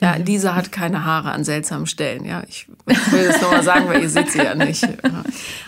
[0.00, 0.24] Ja, mhm.
[0.24, 2.24] Lisa hat keine Haare an seltsamen Stellen.
[2.24, 4.88] Ja, ich will das nochmal sagen, weil ihr seht sie ja nicht.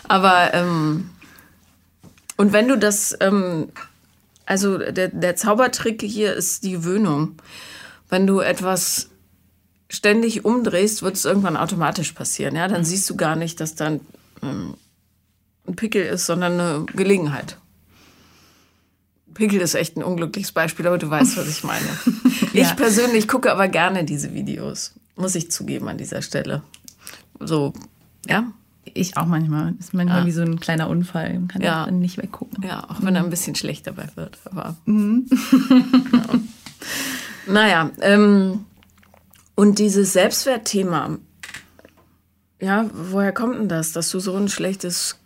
[0.09, 1.11] Aber ähm,
[2.37, 3.69] und wenn du das, ähm,
[4.45, 7.37] also der, der Zaubertrick hier ist die Gewöhnung.
[8.09, 9.11] Wenn du etwas
[9.93, 12.57] ständig umdrehst, wird es irgendwann automatisch passieren.
[12.57, 12.87] Ja, dann mhm.
[12.87, 14.01] siehst du gar nicht, dass dann
[14.43, 14.75] ähm,
[15.69, 17.59] ein Pickel ist, sondern eine Gelegenheit.
[19.35, 21.87] Pickel ist echt ein unglückliches Beispiel, aber du weißt, was ich meine.
[22.53, 22.63] ja.
[22.63, 26.63] Ich persönlich gucke aber gerne diese Videos, muss ich zugeben an dieser Stelle.
[27.39, 27.75] So,
[28.27, 28.45] ja.
[28.95, 29.73] Ich auch manchmal.
[29.73, 30.27] Das ist manchmal ja.
[30.27, 31.35] wie so ein kleiner Unfall.
[31.35, 31.85] Man kann ja.
[31.85, 32.65] dann nicht weggucken.
[32.65, 34.39] Ja, auch wenn er ein bisschen schlecht dabei wird.
[34.45, 34.77] Aber.
[34.87, 35.27] Mhm.
[36.13, 36.23] ja.
[37.47, 38.65] Naja, ähm,
[39.55, 41.19] und dieses Selbstwertthema,
[42.61, 45.19] ja, woher kommt denn das, dass du so ein schlechtes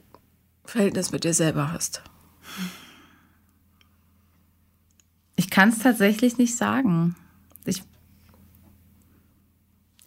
[0.65, 2.03] Verhältnis mit dir selber hast?
[5.37, 7.15] Ich kann es tatsächlich nicht sagen.
[7.67, 7.83] Ich,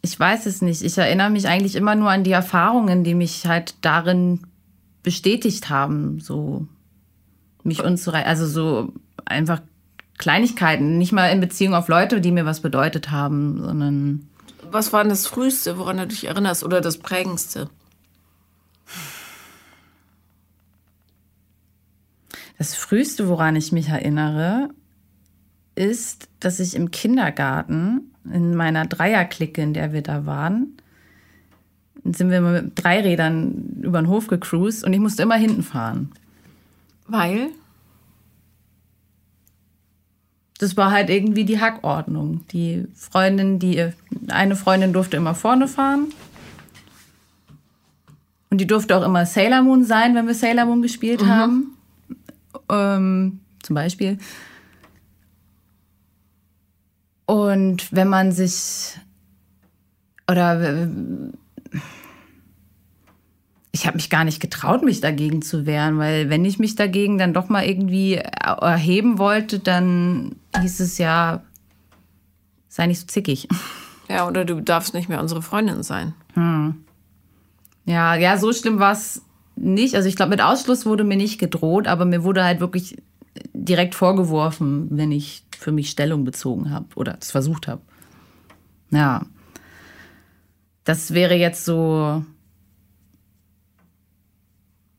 [0.02, 0.82] ich weiß es nicht.
[0.82, 4.40] Ich erinnere mich eigentlich immer nur an die Erfahrungen, die mich halt darin
[5.02, 6.66] bestätigt haben, so
[7.62, 8.92] mich unzureichend, also so
[9.24, 9.60] einfach
[10.20, 14.28] Kleinigkeiten, nicht mal in Beziehung auf Leute, die mir was bedeutet haben, sondern.
[14.70, 17.70] Was war denn das Frühste, woran du dich erinnerst, oder das Prägendste?
[22.58, 24.68] Das Frühste, woran ich mich erinnere,
[25.74, 30.76] ist, dass ich im Kindergarten in meiner Dreierklicke, in der wir da waren,
[32.04, 36.12] sind wir mit Dreirädern über den Hof gecruised und ich musste immer hinten fahren.
[37.06, 37.48] Weil?
[40.60, 42.46] Das war halt irgendwie die Hackordnung.
[42.48, 43.92] Die Freundin, die
[44.28, 46.08] eine Freundin durfte immer vorne fahren.
[48.50, 51.28] Und die durfte auch immer Sailor Moon sein, wenn wir Sailor Moon gespielt mhm.
[51.28, 51.76] haben.
[52.68, 54.18] Ähm, zum Beispiel.
[57.24, 58.98] Und wenn man sich
[60.30, 60.90] oder
[63.72, 67.18] ich habe mich gar nicht getraut, mich dagegen zu wehren, weil wenn ich mich dagegen
[67.18, 71.42] dann doch mal irgendwie erheben wollte, dann hieß es ja,
[72.68, 73.48] sei nicht so zickig.
[74.08, 76.14] Ja, oder du darfst nicht mehr unsere Freundin sein.
[76.34, 76.84] Hm.
[77.84, 79.22] Ja, ja, so schlimm war es
[79.54, 79.94] nicht.
[79.94, 83.00] Also ich glaube, mit Ausschluss wurde mir nicht gedroht, aber mir wurde halt wirklich
[83.52, 87.82] direkt vorgeworfen, wenn ich für mich Stellung bezogen habe oder es versucht habe.
[88.90, 89.22] Ja.
[90.82, 92.24] Das wäre jetzt so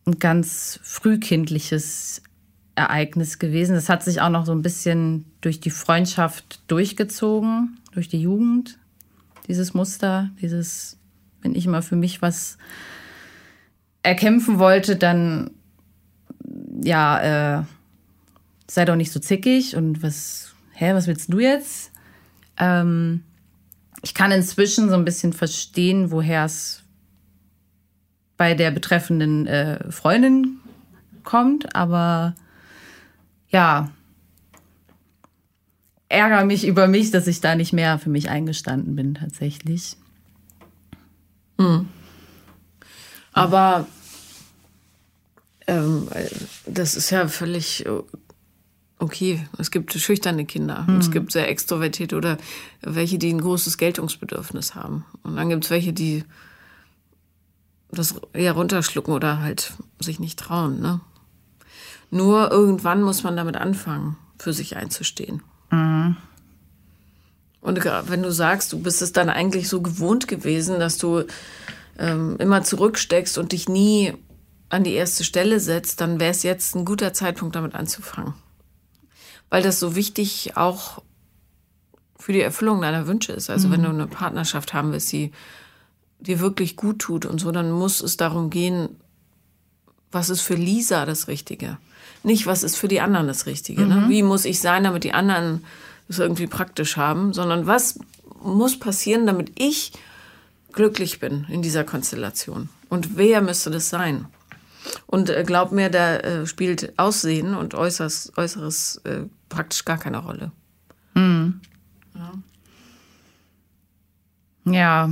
[0.06, 2.22] ein ganz frühkindliches
[2.76, 3.76] Ereignis gewesen.
[3.76, 8.80] Das hat sich auch noch so ein bisschen durch die Freundschaft durchgezogen, durch die Jugend.
[9.48, 10.98] Dieses Muster, dieses,
[11.42, 12.58] wenn ich mal für mich was
[14.04, 15.52] erkämpfen wollte, dann
[16.84, 17.64] ja, äh,
[18.68, 21.92] sei doch nicht so zickig und was, hä, was willst du jetzt?
[22.58, 23.24] Ähm,
[24.02, 26.81] ich kann inzwischen so ein bisschen verstehen, woher es
[28.42, 30.62] bei der betreffenden äh, Freundin
[31.24, 32.34] kommt, aber
[33.52, 33.92] ja,
[36.10, 39.96] ärgere mich über mich, dass ich da nicht mehr für mich eingestanden bin, tatsächlich.
[41.60, 41.88] Hm.
[43.32, 43.86] Aber
[45.68, 46.08] ähm,
[46.66, 47.86] das ist ja völlig
[48.98, 49.48] okay.
[49.60, 50.98] Es gibt schüchterne Kinder, mhm.
[50.98, 52.40] es gibt sehr extrovertierte oder
[52.82, 55.06] welche, die ein großes Geltungsbedürfnis haben.
[55.22, 56.24] Und dann gibt es welche, die
[57.92, 60.80] das eher runterschlucken oder halt sich nicht trauen.
[60.80, 61.02] Ne?
[62.10, 65.44] Nur irgendwann muss man damit anfangen, für sich einzustehen.
[65.70, 66.18] Mhm.
[67.62, 71.26] Und wenn du sagst, du bist es dann eigentlich so gewohnt gewesen, dass du
[72.00, 74.14] ähm, immer zurücksteckst und dich nie
[74.70, 78.34] an die erste Stelle setzt, dann wäre es jetzt ein guter Zeitpunkt, damit anzufangen
[79.52, 81.04] weil das so wichtig auch
[82.18, 83.52] für die Erfüllung deiner Wünsche ist.
[83.52, 83.74] Also mhm.
[83.74, 85.32] wenn du eine Partnerschaft haben willst, die
[86.22, 88.90] dir wirklich gut tut und so, dann muss es darum gehen,
[90.12, 91.78] was ist für Lisa das Richtige?
[92.24, 93.82] Nicht, was ist für die anderen das Richtige.
[93.82, 93.96] Ne?
[93.96, 94.02] Mhm.
[94.04, 94.10] Ne?
[94.10, 95.64] Wie muss ich sein, damit die anderen
[96.08, 98.00] es irgendwie praktisch haben, sondern was
[98.44, 99.94] muss passieren, damit ich
[100.72, 102.70] glücklich bin in dieser Konstellation?
[102.90, 104.28] Und wer müsste das sein?
[105.06, 110.18] Und äh, glaub mir, da äh, spielt Aussehen und Äußeres, Äußeres äh, praktisch gar keine
[110.18, 110.52] Rolle.
[111.14, 111.62] Mhm.
[112.16, 112.34] Ja.
[114.66, 115.10] ja.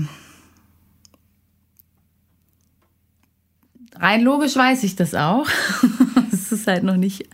[4.00, 5.48] Rein logisch weiß ich das auch.
[6.32, 7.30] es ist halt noch nicht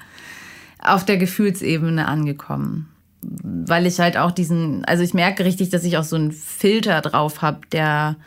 [0.80, 2.90] auf der Gefühlsebene angekommen.
[3.22, 7.02] Weil ich halt auch diesen, also ich merke richtig, dass ich auch so einen Filter
[7.02, 8.18] drauf habe, der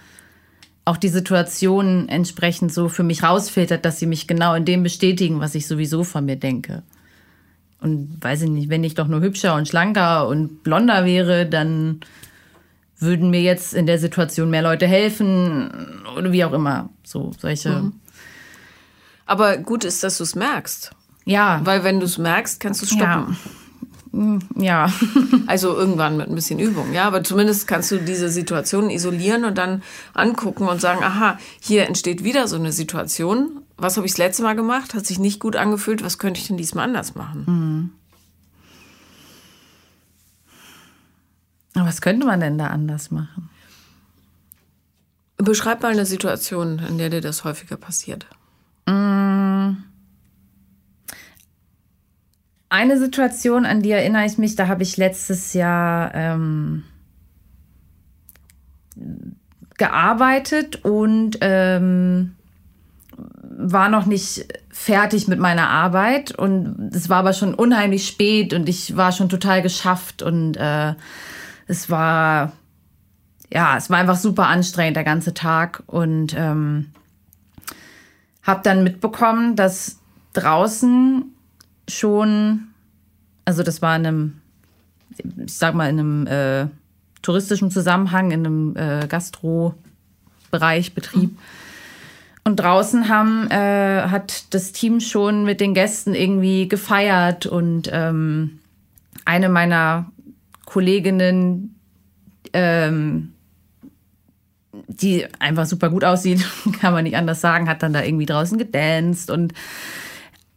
[0.84, 5.38] auch die Situation entsprechend so für mich rausfiltert, dass sie mich genau in dem bestätigen,
[5.38, 6.82] was ich sowieso von mir denke.
[7.80, 12.00] Und weiß ich nicht, wenn ich doch nur hübscher und schlanker und blonder wäre, dann
[12.98, 15.70] würden mir jetzt in der Situation mehr Leute helfen
[16.16, 16.88] oder wie auch immer.
[17.04, 17.70] So solche.
[17.70, 17.92] Mhm.
[19.28, 20.90] Aber gut ist, dass du es merkst.
[21.26, 21.60] Ja.
[21.62, 23.36] Weil wenn du es merkst, kannst du es stoppen.
[24.56, 24.86] Ja.
[24.86, 24.92] ja.
[25.46, 27.04] also irgendwann mit ein bisschen Übung, ja.
[27.04, 29.82] Aber zumindest kannst du diese Situation isolieren und dann
[30.14, 33.60] angucken und sagen, aha, hier entsteht wieder so eine Situation.
[33.76, 34.94] Was habe ich das letzte Mal gemacht?
[34.94, 36.02] Hat sich nicht gut angefühlt.
[36.02, 37.92] Was könnte ich denn diesmal anders machen?
[41.74, 41.84] Mhm.
[41.84, 43.50] Was könnte man denn da anders machen?
[45.36, 48.26] Beschreib mal eine Situation, in der dir das häufiger passiert.
[48.88, 49.76] Mm.
[52.70, 56.84] Eine Situation, an die erinnere ich mich, da habe ich letztes Jahr ähm,
[59.78, 62.36] gearbeitet und ähm,
[63.40, 68.68] war noch nicht fertig mit meiner Arbeit und es war aber schon unheimlich spät und
[68.68, 70.94] ich war schon total geschafft und äh,
[71.66, 72.52] es war,
[73.50, 76.92] ja, es war einfach super anstrengend der ganze Tag und ähm,
[78.48, 79.98] habe dann mitbekommen, dass
[80.32, 81.24] draußen
[81.86, 82.68] schon,
[83.44, 84.40] also das war in einem,
[85.44, 86.66] ich sag mal, in einem äh,
[87.20, 91.32] touristischen Zusammenhang, in einem äh, Gastro-Bereich, Betrieb.
[91.32, 91.38] Mhm.
[92.44, 98.60] Und draußen haben, äh, hat das Team schon mit den Gästen irgendwie gefeiert und ähm,
[99.26, 100.10] eine meiner
[100.64, 101.74] Kolleginnen,
[102.54, 103.34] ähm,
[104.86, 106.44] die einfach super gut aussieht,
[106.80, 109.52] kann man nicht anders sagen, hat dann da irgendwie draußen gedanced und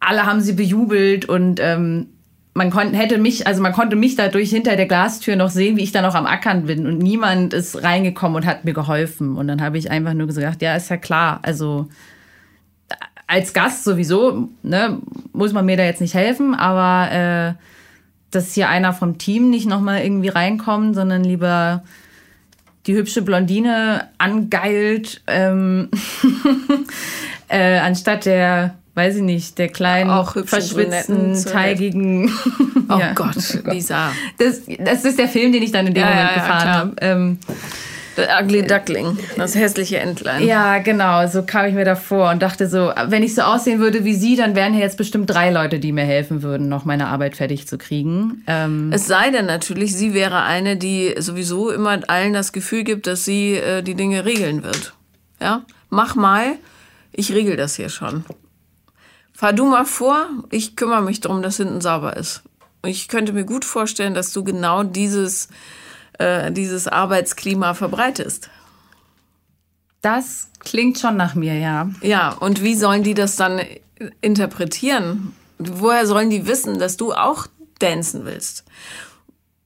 [0.00, 2.08] alle haben sie bejubelt und ähm,
[2.54, 5.82] man konnte, hätte mich, also man konnte mich dadurch hinter der Glastür noch sehen, wie
[5.82, 9.36] ich da noch am Ackern bin und niemand ist reingekommen und hat mir geholfen.
[9.36, 11.88] Und dann habe ich einfach nur gesagt, ja, ist ja klar, also
[13.26, 14.98] als Gast sowieso, ne,
[15.32, 17.54] muss man mir da jetzt nicht helfen, aber äh,
[18.30, 21.82] dass hier einer vom Team nicht nochmal irgendwie reinkommt, sondern lieber
[22.86, 25.88] die hübsche Blondine angeilt, ähm,
[27.48, 32.30] äh, anstatt der, weiß ich nicht, der kleinen, auch verschwitzten, teigigen.
[32.88, 33.12] oh, ja.
[33.14, 34.12] Gott, Lisa.
[34.38, 36.96] Das, das ist der Film, den ich dann in dem ja, Moment ja, gefahren habe.
[37.00, 37.38] Ähm,
[38.16, 40.44] The Ugly Duckling, das hässliche Entlein.
[40.44, 44.04] Ja, genau, so kam ich mir davor und dachte so, wenn ich so aussehen würde
[44.04, 47.08] wie sie, dann wären hier jetzt bestimmt drei Leute, die mir helfen würden, noch meine
[47.08, 48.44] Arbeit fertig zu kriegen.
[48.46, 53.06] Ähm es sei denn natürlich, sie wäre eine, die sowieso immer allen das Gefühl gibt,
[53.06, 54.92] dass sie äh, die Dinge regeln wird.
[55.40, 56.56] Ja, mach mal,
[57.12, 58.24] ich regel das hier schon.
[59.32, 62.42] Fahr du mal vor, ich kümmere mich darum, dass hinten sauber ist.
[62.84, 65.48] Ich könnte mir gut vorstellen, dass du genau dieses
[66.22, 68.48] äh, dieses Arbeitsklima verbreitest.
[70.00, 71.90] Das klingt schon nach mir, ja.
[72.00, 73.60] Ja, und wie sollen die das dann
[74.20, 75.34] interpretieren?
[75.58, 77.46] Woher sollen die wissen, dass du auch
[77.78, 78.64] dancen willst?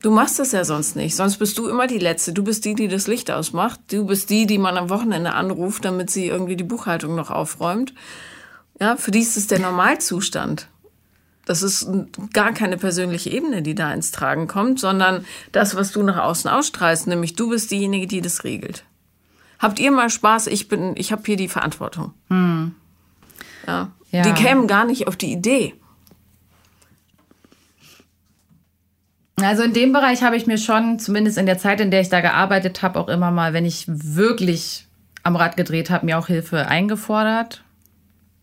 [0.03, 1.17] Du machst das ja sonst nicht.
[1.17, 2.33] Sonst bist du immer die Letzte.
[2.33, 3.81] Du bist die, die das Licht ausmacht.
[3.91, 7.95] Du bist die, die man am Wochenende anruft, damit sie irgendwie die Buchhaltung noch aufräumt.
[8.79, 10.69] Ja, für die ist es der Normalzustand.
[11.47, 11.89] Das ist
[12.33, 16.51] gar keine persönliche Ebene, die da ins Tragen kommt, sondern das, was du nach außen
[16.51, 18.85] ausstrahlst, nämlich du bist diejenige, die das regelt.
[19.61, 20.49] Habt ihr mal Spaß?
[20.49, 22.13] Ich bin, ich habe hier die Verantwortung.
[22.29, 22.75] Hm.
[23.67, 23.93] Ja.
[24.11, 24.23] ja.
[24.23, 25.75] Die kämen gar nicht auf die Idee.
[29.37, 32.09] Also in dem Bereich habe ich mir schon, zumindest in der Zeit, in der ich
[32.09, 34.87] da gearbeitet habe, auch immer mal, wenn ich wirklich
[35.23, 37.63] am Rad gedreht habe, mir auch Hilfe eingefordert.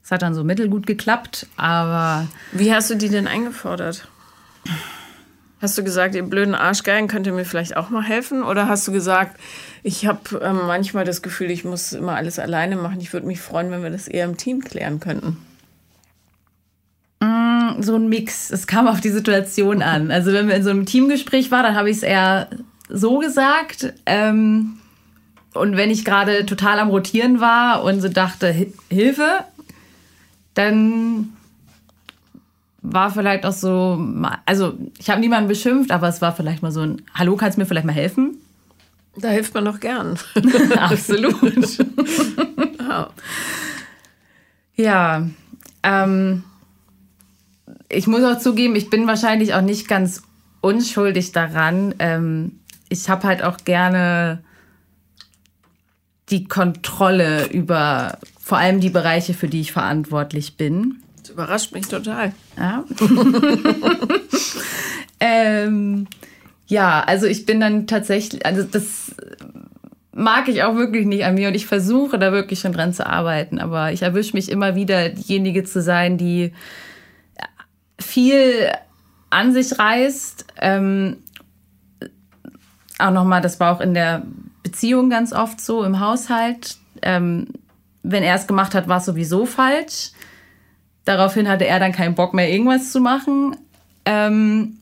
[0.03, 2.27] Es hat dann so mittelgut geklappt, aber.
[2.51, 4.07] Wie hast du die denn eingefordert?
[5.61, 8.43] Hast du gesagt, ihr blöden Arschgeigen, könnt ihr mir vielleicht auch mal helfen?
[8.43, 9.39] Oder hast du gesagt,
[9.81, 12.99] ich habe ähm, manchmal das Gefühl, ich muss immer alles alleine machen.
[12.99, 15.37] Ich würde mich freuen, wenn wir das eher im Team klären könnten?
[17.21, 18.51] Mm, so ein Mix.
[18.51, 20.11] Es kam auf die Situation an.
[20.11, 22.49] Also wenn wir in so einem Teamgespräch waren, dann habe ich es eher
[22.89, 23.93] so gesagt.
[24.05, 24.79] Ähm,
[25.53, 28.53] und wenn ich gerade total am Rotieren war und so dachte,
[28.89, 29.45] Hilfe,
[30.53, 31.33] dann
[32.81, 34.05] war vielleicht auch so,
[34.45, 37.61] also ich habe niemanden beschimpft, aber es war vielleicht mal so ein, hallo, kannst du
[37.61, 38.37] mir vielleicht mal helfen?
[39.15, 40.17] Da hilft man doch gern.
[40.77, 41.35] Absolut.
[44.75, 45.27] Ja,
[45.83, 46.43] ähm,
[47.89, 50.23] ich muss auch zugeben, ich bin wahrscheinlich auch nicht ganz
[50.61, 51.93] unschuldig daran.
[51.99, 54.43] Ähm, ich habe halt auch gerne
[56.29, 60.97] die Kontrolle über vor allem die Bereiche, für die ich verantwortlich bin.
[61.21, 62.33] Das überrascht mich total.
[62.57, 62.83] Ja.
[65.21, 66.07] ähm,
[66.67, 69.15] ja, also ich bin dann tatsächlich, also das
[70.11, 73.07] mag ich auch wirklich nicht an mir und ich versuche da wirklich schon dran zu
[73.07, 76.51] arbeiten, aber ich erwische mich immer wieder, diejenige zu sein, die
[77.97, 78.69] viel
[79.29, 80.47] an sich reißt.
[80.59, 81.17] Ähm,
[82.99, 84.23] auch nochmal, das war auch in der
[84.63, 86.75] Beziehung ganz oft so, im Haushalt.
[87.01, 87.47] Ähm,
[88.03, 90.11] wenn er es gemacht hat, war es sowieso falsch.
[91.05, 93.57] Daraufhin hatte er dann keinen Bock mehr, irgendwas zu machen.
[94.05, 94.77] Ähm,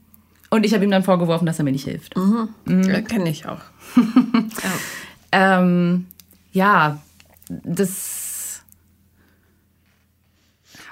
[0.49, 2.17] und ich habe ihm dann vorgeworfen, dass er mir nicht hilft.
[2.17, 2.49] Mhm.
[2.65, 2.83] Mhm.
[2.83, 3.61] Ja, kenne ich auch.
[3.95, 5.59] ja.
[5.59, 6.07] Ähm,
[6.51, 6.99] ja,
[7.47, 8.63] das.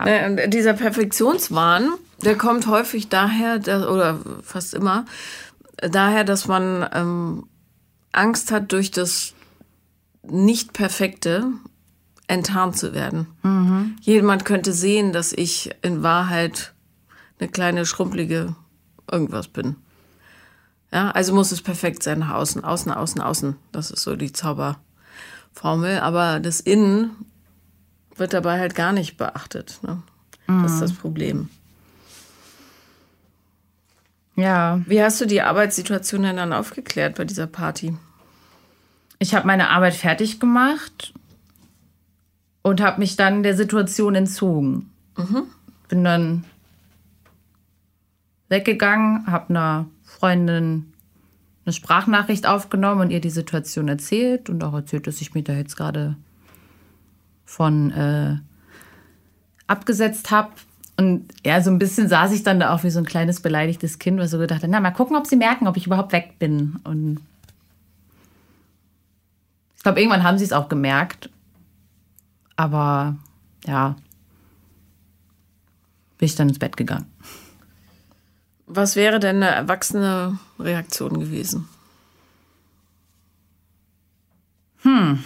[0.04, 1.90] Ja, dieser Perfektionswahn,
[2.24, 5.06] der kommt häufig daher, dass, oder fast immer,
[5.82, 7.48] daher, dass man ähm,
[8.14, 9.34] Angst hat, durch das
[10.24, 11.52] Nicht-Perfekte
[12.30, 13.28] enttarnt zu werden.
[13.44, 13.96] Mhm.
[14.02, 16.74] Jemand könnte sehen, dass ich in Wahrheit
[17.40, 18.56] eine kleine, schrumpelige
[19.12, 19.76] irgendwas bin.
[20.92, 23.56] Ja, also muss es perfekt sein nach außen, außen, außen, außen.
[23.72, 26.00] Das ist so die Zauberformel.
[26.00, 27.12] Aber das Innen
[28.16, 29.80] wird dabei halt gar nicht beachtet.
[29.82, 30.02] Ne?
[30.48, 30.64] Mhm.
[30.64, 31.50] Das ist das Problem.
[34.36, 34.82] Ja.
[34.86, 37.98] Wie hast du die Arbeitssituation denn dann aufgeklärt bei dieser Party?
[39.18, 41.14] Ich habe meine Arbeit fertig gemacht
[42.62, 44.89] und habe mich dann der Situation entzogen.
[45.18, 45.43] Mhm.
[45.88, 46.43] Bin dann
[48.49, 50.93] weggegangen, habe einer Freundin
[51.66, 55.53] eine Sprachnachricht aufgenommen und ihr die Situation erzählt und auch erzählt, dass ich mich da
[55.53, 56.16] jetzt gerade
[57.45, 58.38] von äh,
[59.68, 60.49] abgesetzt habe.
[60.97, 63.99] Und ja, so ein bisschen saß ich dann da auch wie so ein kleines beleidigtes
[63.99, 66.34] Kind, was so gedacht hat, na, mal gucken, ob sie merken, ob ich überhaupt weg
[66.39, 66.80] bin.
[66.84, 67.22] Und
[69.78, 71.30] ich glaube, irgendwann haben sie es auch gemerkt.
[72.60, 73.16] Aber
[73.66, 73.95] ja,
[76.18, 77.05] bin ich dann ins Bett gegangen.
[78.68, 81.70] Was wäre denn eine erwachsene Reaktion gewesen?
[84.82, 85.24] Hm.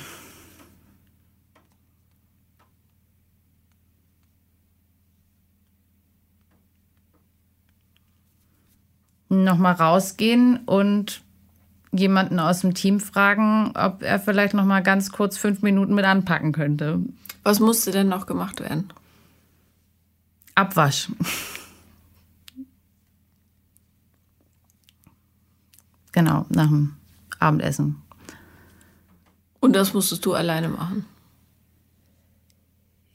[9.29, 11.23] Nochmal rausgehen und
[11.91, 16.05] jemanden aus dem Team fragen, ob er vielleicht noch mal ganz kurz fünf Minuten mit
[16.05, 17.01] anpacken könnte.
[17.44, 18.91] Was musste denn noch gemacht werden?
[20.56, 21.10] Abwasch.
[26.14, 26.96] Genau, nach dem
[27.39, 28.02] Abendessen.
[29.60, 31.06] Und das musstest du alleine machen?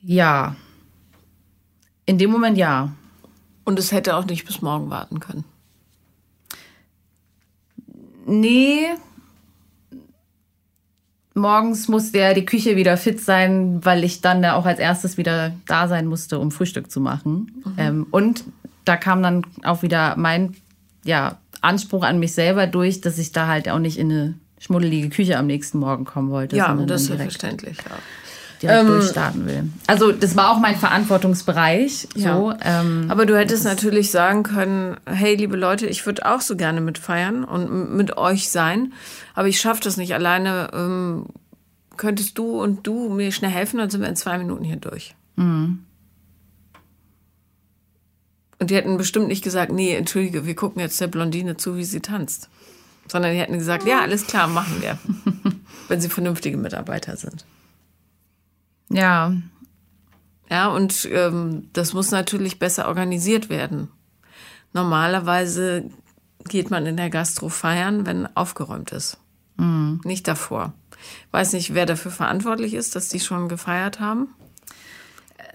[0.01, 0.57] Ja.
[2.07, 2.93] In dem Moment ja.
[3.65, 5.45] Und es hätte auch nicht bis morgen warten können?
[8.27, 8.89] Nee.
[11.39, 15.17] Morgens musste ja die Küche wieder fit sein, weil ich dann ja auch als erstes
[15.17, 17.63] wieder da sein musste, um Frühstück zu machen.
[17.65, 17.75] Mhm.
[17.79, 18.45] Ähm, und
[18.85, 20.57] da kam dann auch wieder mein
[21.05, 25.11] ja, Anspruch an mich selber durch, dass ich da halt auch nicht in eine schmuddelige
[25.11, 26.57] Küche am nächsten Morgen kommen wollte.
[26.57, 27.97] Ja, das ist verständlich, ja.
[28.63, 29.71] Direkt ähm, durchstarten will.
[29.87, 32.09] Also das war auch mein Verantwortungsbereich.
[32.15, 32.57] So, ja.
[32.63, 36.81] ähm, Aber du hättest natürlich sagen können, hey liebe Leute, ich würde auch so gerne
[36.81, 38.93] mitfeiern und mit euch sein,
[39.35, 40.71] aber ich schaffe das nicht alleine.
[40.73, 41.27] Ähm,
[41.97, 45.15] könntest du und du mir schnell helfen, dann sind wir in zwei Minuten hier durch.
[45.37, 45.85] Mhm.
[48.61, 51.85] Und die hätten bestimmt nicht gesagt, nee, entschuldige, wir gucken jetzt der Blondine zu, wie
[51.85, 52.49] sie tanzt.
[53.07, 54.99] Sondern die hätten gesagt, ja, alles klar, machen wir.
[55.89, 57.45] wenn sie vernünftige Mitarbeiter sind.
[58.91, 59.33] Ja.
[60.51, 63.89] Ja, und ähm, das muss natürlich besser organisiert werden.
[64.73, 65.91] Normalerweise
[66.49, 69.19] geht man in der Gastro feiern, wenn aufgeräumt ist.
[69.57, 70.01] Mhm.
[70.05, 70.73] Nicht davor.
[71.31, 74.29] Weiß nicht, wer dafür verantwortlich ist, dass die schon gefeiert haben.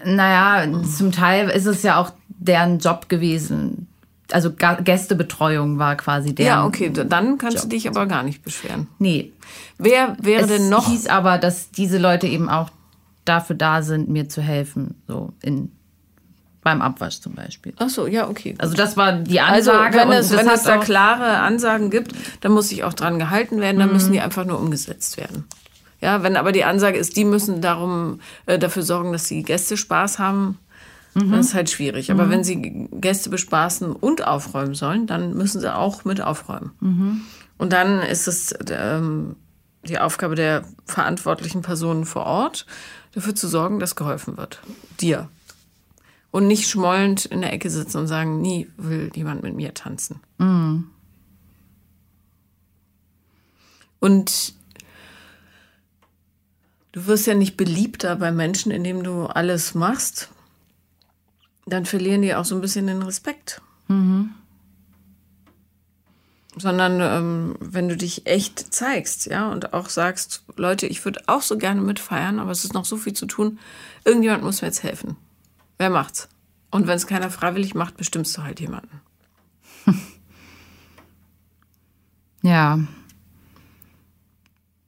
[0.04, 0.84] Naja, mhm.
[0.84, 3.88] zum Teil ist es ja auch deren Job gewesen.
[4.30, 6.46] Also Gästebetreuung war quasi der.
[6.46, 7.62] Ja, okay, dann kannst Job.
[7.64, 8.88] du dich aber gar nicht beschweren.
[8.98, 9.32] Nee.
[9.78, 10.86] Wer wäre es denn noch?
[10.86, 12.70] Es hieß aber, dass diese Leute eben auch
[13.24, 15.70] dafür da sind, mir zu helfen, so in
[16.64, 17.74] beim Abwasch zum Beispiel.
[17.76, 18.54] Ach so, ja, okay.
[18.58, 20.00] Also das war die Ansage.
[20.00, 23.60] Also wenn es, wenn es da klare Ansagen gibt, dann muss sich auch dran gehalten
[23.60, 23.94] werden, dann mhm.
[23.94, 25.44] müssen die einfach nur umgesetzt werden.
[26.00, 29.76] Ja, wenn aber die Ansage ist, die müssen darum äh, dafür sorgen, dass die Gäste
[29.76, 30.58] Spaß haben,
[31.14, 31.30] mhm.
[31.30, 32.10] dann ist halt schwierig.
[32.10, 32.30] Aber mhm.
[32.30, 36.72] wenn sie Gäste bespaßen und aufräumen sollen, dann müssen sie auch mit aufräumen.
[36.80, 37.20] Mhm.
[37.58, 39.36] Und dann ist es ähm,
[39.84, 42.66] die Aufgabe der verantwortlichen Personen vor Ort,
[43.12, 44.60] dafür zu sorgen, dass geholfen wird.
[45.00, 45.28] Dir.
[46.30, 50.20] Und nicht schmollend in der Ecke sitzen und sagen, nie will jemand mit mir tanzen.
[50.38, 50.90] Mhm.
[54.00, 54.54] Und
[56.92, 60.28] du wirst ja nicht beliebter bei Menschen, indem du alles machst.
[61.66, 63.62] Dann verlieren die auch so ein bisschen den Respekt.
[63.88, 64.34] Mhm.
[66.56, 71.42] Sondern ähm, wenn du dich echt zeigst, ja, und auch sagst, Leute, ich würde auch
[71.42, 73.58] so gerne mitfeiern, aber es ist noch so viel zu tun.
[74.04, 75.16] Irgendjemand muss mir jetzt helfen.
[75.78, 76.28] Wer macht's?
[76.70, 79.00] Und wenn es keiner freiwillig macht, bestimmst du halt jemanden.
[82.44, 82.78] Ja.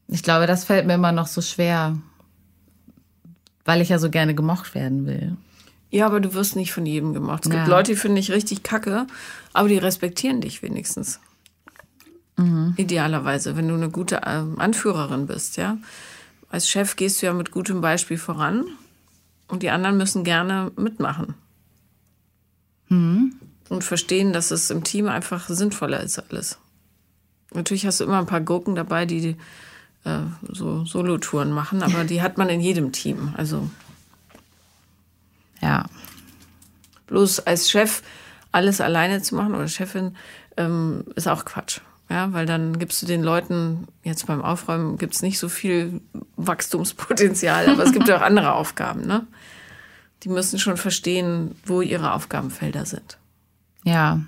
[0.09, 1.97] Ich glaube, das fällt mir immer noch so schwer,
[3.65, 5.39] weil ich ja so gerne gemocht werden will.
[5.91, 7.47] Ja, aber du wirst nicht von jedem gemocht.
[7.47, 7.59] Es ja.
[7.59, 9.07] gibt Leute, die finden dich richtig kacke,
[9.55, 11.19] aber die respektieren dich wenigstens.
[12.37, 12.75] Mhm.
[12.77, 15.79] Idealerweise, wenn du eine gute ähm, Anführerin bist, ja.
[16.51, 18.65] Als Chef gehst du ja mit gutem Beispiel voran
[19.49, 21.35] und die anderen müssen gerne mitmachen.
[22.89, 23.35] Mhm.
[23.69, 26.59] Und verstehen, dass es im Team einfach sinnvoller ist alles.
[27.53, 29.37] Natürlich hast du immer ein paar Gurken dabei, die
[30.05, 33.35] äh, so Solo-Touren machen, aber die hat man in jedem Team.
[33.37, 33.69] Also.
[35.61, 35.87] Ja.
[37.07, 38.03] Bloß als Chef
[38.53, 40.17] alles alleine zu machen oder Chefin
[40.57, 41.81] ähm, ist auch Quatsch.
[42.09, 46.01] Ja, weil dann gibst du den Leuten, jetzt beim Aufräumen gibt es nicht so viel
[46.37, 49.27] Wachstumspotenzial, aber es gibt ja auch andere Aufgaben, ne?
[50.23, 53.19] Die müssen schon verstehen, wo ihre Aufgabenfelder sind.
[53.85, 54.23] Ja,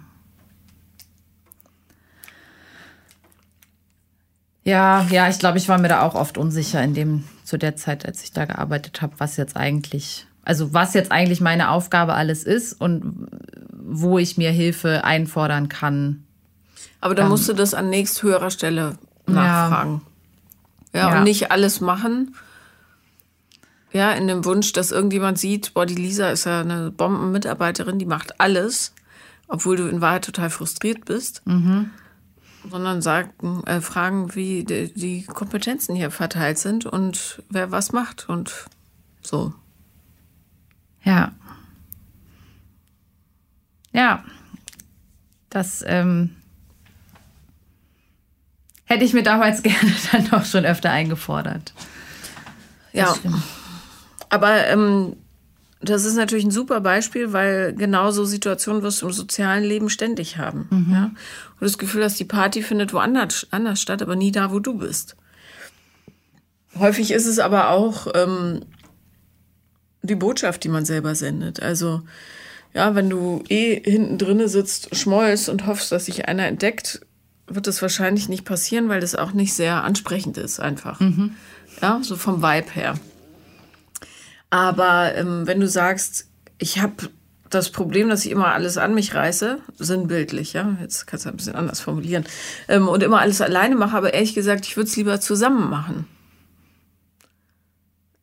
[4.69, 7.77] Ja, ja, ich glaube, ich war mir da auch oft unsicher in dem, zu der
[7.77, 12.13] Zeit, als ich da gearbeitet habe, was jetzt eigentlich, also was jetzt eigentlich meine Aufgabe
[12.13, 13.29] alles ist und
[13.73, 16.27] wo ich mir Hilfe einfordern kann.
[17.01, 20.03] Aber da ähm, musst du das an nächsthöherer Stelle nachfragen.
[20.93, 21.01] Ja.
[21.01, 22.35] ja, ja, und nicht alles machen.
[23.93, 28.07] Ja, in dem Wunsch, dass irgendjemand sieht, boah, die Lisa ist ja eine Bombenmitarbeiterin, die
[28.07, 28.93] macht alles,
[29.47, 31.43] obwohl du in Wahrheit total frustriert bist.
[31.47, 31.91] Mhm
[32.71, 38.29] sondern sagen, äh, fragen, wie die, die Kompetenzen hier verteilt sind und wer was macht
[38.29, 38.67] und
[39.23, 39.53] so.
[41.03, 41.33] Ja.
[43.93, 44.25] Ja.
[45.51, 46.37] Das ähm,
[48.89, 51.73] hätte ich mir damals gerne dann doch schon öfter eingefordert.
[52.93, 53.15] Ja.
[54.31, 55.15] Aber ähm,
[55.81, 59.91] das ist natürlich ein super Beispiel, weil genau so Situationen wirst du im sozialen Leben
[59.91, 60.67] ständig haben.
[60.71, 60.93] Mhm.
[60.93, 61.05] Ja?
[61.05, 64.79] Und das Gefühl hast, die Party findet woanders anders statt, aber nie da, wo du
[64.79, 65.17] bist.
[66.79, 68.65] Häufig ist es aber auch ähm,
[70.03, 71.63] die Botschaft, die man selber sendet.
[71.63, 72.03] Also,
[72.75, 77.01] ja, wenn du eh hinten drinne sitzt, schmollst und hoffst, dass sich einer entdeckt,
[77.49, 81.01] wird das wahrscheinlich nicht passieren, weil das auch nicht sehr ansprechend ist, einfach.
[81.01, 81.35] Mhm.
[81.81, 82.95] Ja, so vom Vibe her.
[84.51, 86.27] Aber ähm, wenn du sagst,
[86.59, 87.11] ich habe
[87.51, 91.37] das Problem, dass ich immer alles an mich reiße, sinnbildlich, ja, jetzt kannst du ein
[91.37, 92.25] bisschen anders formulieren,
[92.69, 96.07] ähm, und immer alles alleine mache, aber ehrlich gesagt, ich würde es lieber zusammen machen.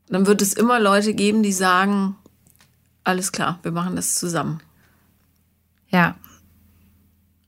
[0.08, 2.16] Dann wird es immer Leute geben, die sagen,
[3.04, 4.62] alles klar, wir machen das zusammen.
[5.90, 6.16] Ja.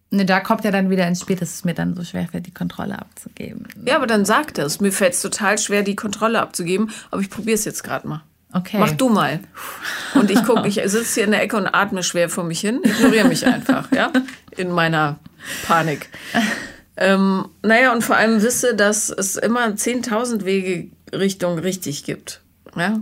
[0.10, 2.46] Ne, da kommt ja dann wieder ins Spiel, dass es mir dann so schwer fällt,
[2.46, 3.68] die Kontrolle abzugeben.
[3.86, 4.80] Ja, aber dann sag das.
[4.80, 8.24] Mir fällt es total schwer, die Kontrolle abzugeben, aber ich probiere es jetzt gerade mal.
[8.54, 8.78] Okay.
[8.80, 9.42] Mach du mal.
[10.16, 12.80] Und ich gucke, ich sitze hier in der Ecke und atme schwer vor mich hin.
[12.84, 14.12] Ignoriere mich einfach, ja,
[14.56, 15.20] in meiner
[15.66, 16.10] Panik.
[16.96, 22.42] Ähm, naja, und vor allem wisse, dass es immer 10.000 Wege Richtung richtig gibt.
[22.76, 23.02] Ja.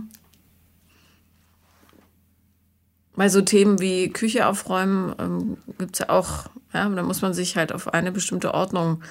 [3.14, 7.34] Bei so Themen wie Küche aufräumen ähm, gibt es ja auch, ja, da muss man
[7.34, 9.02] sich halt auf eine bestimmte Ordnung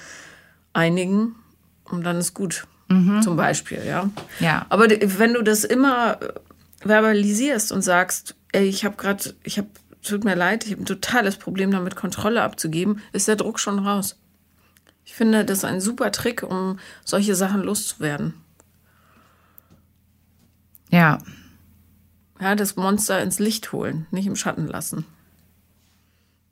[0.72, 1.34] einigen
[1.84, 2.66] und dann ist gut.
[2.88, 3.22] Mhm.
[3.22, 4.08] Zum Beispiel, ja.
[4.38, 4.66] Ja.
[4.68, 6.18] Aber wenn du das immer
[6.80, 9.68] verbalisierst und sagst, ey, ich habe gerade, ich habe,
[10.02, 13.80] tut mir leid, ich habe ein totales Problem damit, Kontrolle abzugeben, ist der Druck schon
[13.80, 14.16] raus.
[15.04, 18.34] Ich finde, das ist ein super Trick, um solche Sachen loszuwerden.
[20.90, 21.18] Ja.
[22.40, 25.04] Ja, das Monster ins Licht holen, nicht im Schatten lassen.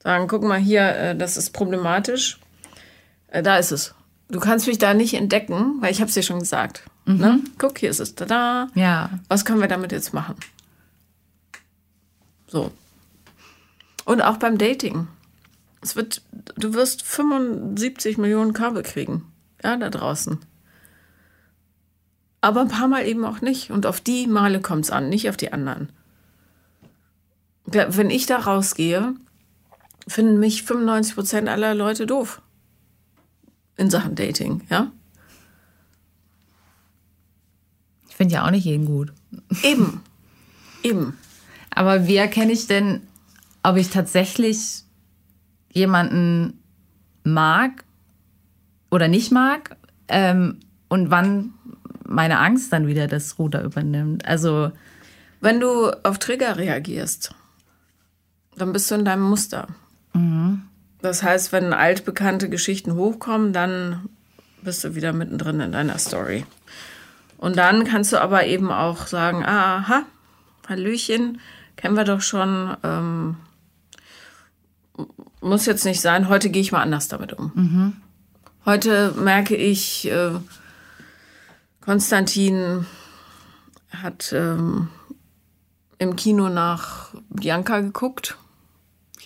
[0.05, 2.39] Sagen, guck mal hier, äh, das ist problematisch.
[3.29, 3.95] Äh, da ist es.
[4.29, 6.85] Du kannst mich da nicht entdecken, weil ich habe es dir schon gesagt.
[7.07, 7.17] Mhm.
[7.17, 7.41] Ne?
[7.59, 8.15] Guck, hier ist es.
[8.15, 8.27] Da,
[8.75, 9.11] Ja.
[9.29, 10.37] Was können wir damit jetzt machen?
[12.47, 12.71] So.
[14.05, 15.09] Und auch beim Dating.
[15.81, 16.23] Es wird,
[16.57, 19.27] du wirst 75 Millionen Körbe kriegen.
[19.63, 20.39] Ja, da draußen.
[22.43, 23.71] Aber ein paar Mal eben auch nicht.
[23.71, 25.89] Und auf die Male kommt es an, nicht auf die anderen.
[27.65, 29.15] Wenn ich da rausgehe,
[30.07, 32.43] finden mich 95 Prozent aller Leute doof
[33.77, 34.93] in Sachen Dating, ja?
[38.09, 39.13] Ich finde ja auch nicht jeden gut.
[39.63, 40.01] Eben.
[40.83, 41.19] Eben.
[41.71, 43.01] Aber wie erkenne ich denn,
[43.63, 44.85] ob ich tatsächlich
[45.73, 46.63] jemanden
[47.25, 47.85] mag
[48.91, 49.77] oder nicht mag?
[50.07, 51.55] Ähm, und wann
[52.07, 54.25] meine Angst dann wieder das Ruder übernimmt.
[54.27, 54.71] Also.
[55.41, 57.35] Wenn du auf Trigger reagierst,
[58.57, 59.67] dann bist du in deinem Muster.
[60.15, 60.63] Mhm.
[61.03, 64.09] Das heißt, wenn altbekannte Geschichten hochkommen, dann
[64.63, 66.47] bist du wieder mittendrin in deiner Story.
[67.37, 70.05] Und dann kannst du aber eben auch sagen, aha,
[70.67, 71.41] Hallöchen,
[71.77, 73.37] kennen wir doch schon, ähm,
[75.43, 77.53] muss jetzt nicht sein, heute gehe ich mal anders damit um.
[77.55, 77.93] Mhm.
[78.65, 80.31] Heute merke ich, äh,
[81.83, 82.87] Konstantin
[83.91, 84.89] hat ähm,
[85.99, 88.39] im Kino nach Bianca geguckt.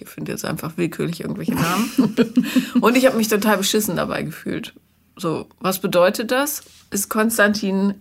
[0.02, 1.90] Ich finde jetzt einfach willkürlich irgendwelche Namen.
[2.80, 4.74] und ich habe mich total beschissen dabei gefühlt.
[5.16, 6.62] So, was bedeutet das?
[6.90, 7.94] Ist Konstantin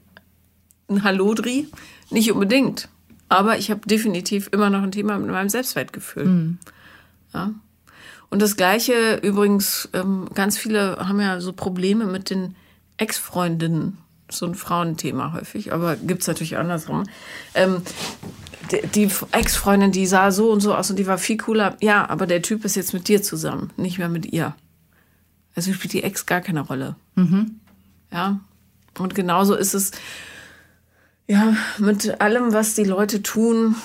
[0.90, 1.68] ein Hallodri?
[2.10, 2.90] Nicht unbedingt.
[3.30, 6.26] Aber ich habe definitiv immer noch ein Thema mit meinem Selbstwertgefühl.
[6.26, 6.58] Mhm.
[7.34, 7.52] Ja.
[8.30, 12.56] Und das Gleiche übrigens, ähm, ganz viele haben ja so Probleme mit den
[12.98, 13.98] Ex-Freundinnen.
[14.30, 17.06] So ein Frauenthema häufig, aber gibt es natürlich andersrum.
[17.54, 17.82] Ähm,
[18.72, 21.78] die, Ex-Freundin, die sah so und so aus und die war viel cooler.
[21.82, 24.56] Ja, aber der Typ ist jetzt mit dir zusammen, nicht mehr mit ihr.
[25.56, 26.96] Also spielt die Ex gar keine Rolle.
[27.16, 27.60] Mhm.
[28.12, 28.40] Ja.
[28.98, 29.92] Und genauso ist es
[31.28, 33.76] ja mit allem, was die Leute tun.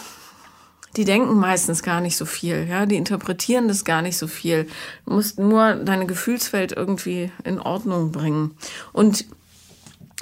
[0.97, 4.69] Die denken meistens gar nicht so viel, ja, die interpretieren das gar nicht so viel.
[5.07, 8.55] Du musst nur deine Gefühlswelt irgendwie in Ordnung bringen.
[8.93, 9.25] Und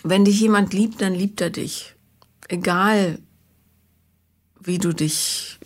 [0.04, 1.96] wenn dich jemand liebt, dann liebt er dich.
[2.46, 3.18] Egal,
[4.62, 5.58] wie du dich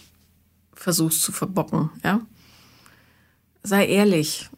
[0.75, 2.21] versuchst zu verbocken, ja.
[3.63, 4.51] Sei ehrlich,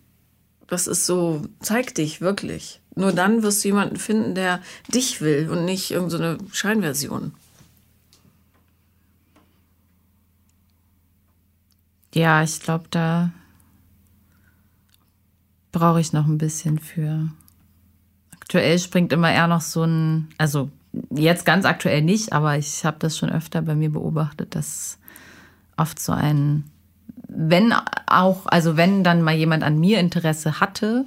[0.66, 2.80] das ist so, zeig dich wirklich.
[2.96, 7.34] Nur dann wirst du jemanden finden, der dich will und nicht irgendeine so Scheinversion.
[12.14, 13.30] Ja, ich glaube, da
[15.70, 17.28] brauche ich noch ein bisschen für.
[18.34, 20.70] Aktuell springt immer eher noch so ein, also
[21.10, 24.98] jetzt ganz aktuell nicht, aber ich habe das schon öfter bei mir beobachtet, dass
[25.76, 26.64] oft so ein
[27.28, 27.74] wenn
[28.06, 31.04] auch, also wenn dann mal jemand an mir Interesse hatte.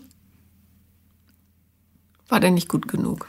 [2.27, 3.27] War der nicht gut genug?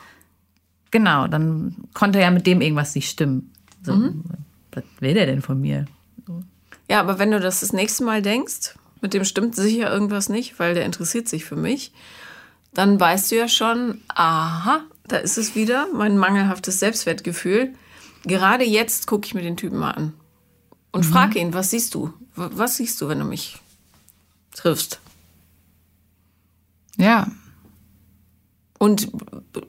[0.90, 3.52] Genau, dann konnte ja mit dem irgendwas nicht stimmen.
[3.82, 4.24] So, mhm.
[4.72, 5.86] Was will der denn von mir?
[6.88, 10.58] Ja, aber wenn du das das nächste Mal denkst, mit dem stimmt sicher irgendwas nicht,
[10.58, 11.92] weil der interessiert sich für mich,
[12.74, 14.82] dann weißt du ja schon, aha,
[15.12, 17.74] da ist es wieder, mein mangelhaftes Selbstwertgefühl.
[18.24, 20.12] Gerade jetzt gucke ich mir den Typen mal an
[20.92, 21.12] und mhm.
[21.12, 22.12] frage ihn, was siehst du?
[22.34, 23.58] Was siehst du, wenn du mich
[24.54, 25.00] triffst?
[26.96, 27.28] Ja.
[28.78, 29.10] Und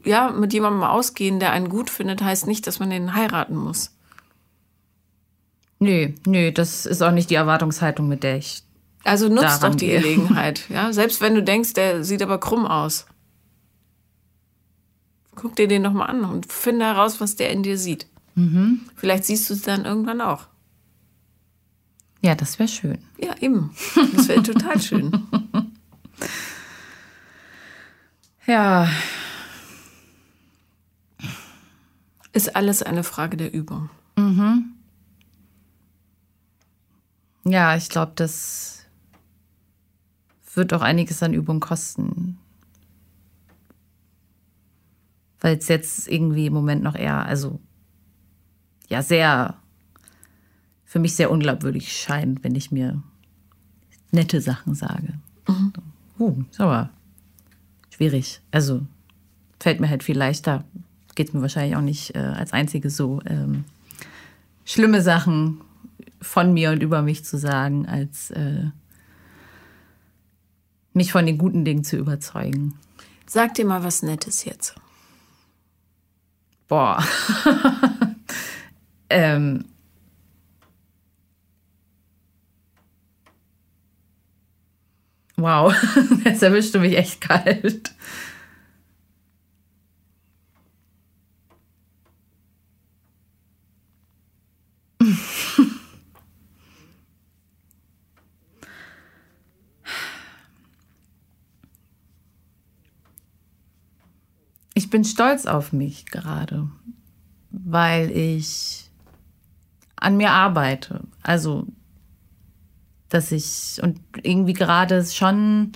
[0.05, 3.91] ja, mit jemandem ausgehen, der einen gut findet, heißt nicht, dass man den heiraten muss.
[5.79, 8.63] Nö, nö, das ist auch nicht die Erwartungshaltung, mit der ich.
[9.03, 9.99] Also nutzt doch die gehe.
[9.99, 10.93] Gelegenheit, ja.
[10.93, 13.07] Selbst wenn du denkst, der sieht aber krumm aus.
[15.35, 18.07] Guck dir den doch mal an und finde heraus, was der in dir sieht.
[18.35, 18.81] Mhm.
[18.95, 20.47] Vielleicht siehst du es dann irgendwann auch.
[22.21, 22.99] Ja, das wäre schön.
[23.17, 23.75] Ja, eben.
[24.15, 25.11] Das wäre total schön.
[28.47, 28.89] Ja.
[32.33, 33.89] Ist alles eine Frage der Übung.
[34.17, 34.73] Mhm.
[37.43, 38.85] Ja, ich glaube, das
[40.53, 42.37] wird auch einiges an Übung kosten.
[45.41, 47.59] Weil es jetzt irgendwie im Moment noch eher, also
[48.87, 49.55] ja, sehr
[50.85, 53.01] für mich sehr unglaubwürdig scheint, wenn ich mir
[54.11, 55.13] nette Sachen sage.
[55.47, 55.73] Mhm.
[56.19, 56.89] Uh, ist aber
[57.89, 58.41] schwierig.
[58.51, 58.81] Also
[59.59, 60.65] fällt mir halt viel leichter.
[61.15, 63.63] Geht es mir wahrscheinlich auch nicht äh, als Einzige so, ähm,
[64.65, 65.61] schlimme Sachen
[66.21, 68.65] von mir und über mich zu sagen, als äh,
[70.93, 72.73] mich von den guten Dingen zu überzeugen.
[73.25, 74.75] Sag dir mal was Nettes jetzt.
[76.71, 77.03] Boah.
[79.09, 79.65] ähm,
[85.35, 85.73] Wow,
[86.23, 87.91] jetzt erwischst du mich echt kalt.
[104.91, 106.69] Bin stolz auf mich gerade,
[107.49, 108.91] weil ich
[109.95, 111.01] an mir arbeite.
[111.23, 111.65] Also
[113.11, 115.73] dass ich und irgendwie gerade schon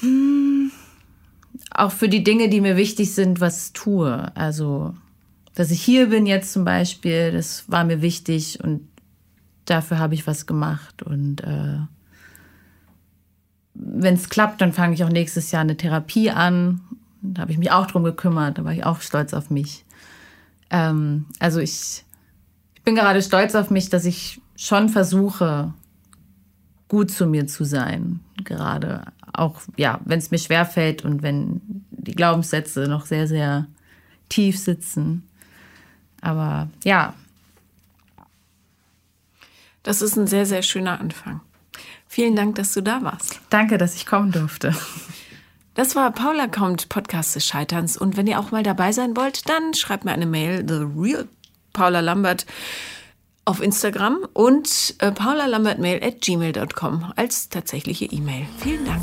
[0.00, 0.70] hm,
[1.70, 4.30] auch für die Dinge, die mir wichtig sind, was tue.
[4.36, 4.94] Also,
[5.54, 8.88] dass ich hier bin jetzt zum Beispiel, das war mir wichtig und
[9.64, 11.02] dafür habe ich was gemacht.
[11.02, 11.78] Und äh,
[13.74, 16.80] wenn es klappt, dann fange ich auch nächstes Jahr eine Therapie an.
[17.32, 19.84] Da habe ich mich auch drum gekümmert, da war ich auch stolz auf mich.
[20.70, 22.04] Ähm, also ich,
[22.74, 25.72] ich bin gerade stolz auf mich, dass ich schon versuche,
[26.88, 28.20] gut zu mir zu sein.
[28.44, 29.02] Gerade
[29.32, 31.60] auch, ja, wenn es mir schwerfällt und wenn
[31.90, 33.66] die Glaubenssätze noch sehr, sehr
[34.28, 35.26] tief sitzen.
[36.20, 37.14] Aber ja.
[39.82, 41.40] Das ist ein sehr, sehr schöner Anfang.
[42.06, 43.40] Vielen Dank, dass du da warst.
[43.50, 44.74] Danke, dass ich kommen durfte.
[45.74, 47.96] Das war Paula kommt, Podcast des Scheiterns.
[47.96, 51.28] Und wenn ihr auch mal dabei sein wollt, dann schreibt mir eine Mail, The Real
[51.72, 52.46] Paula Lambert
[53.44, 58.46] auf Instagram und äh, paulalambertmail at gmail.com als tatsächliche E-Mail.
[58.58, 59.02] Vielen Dank.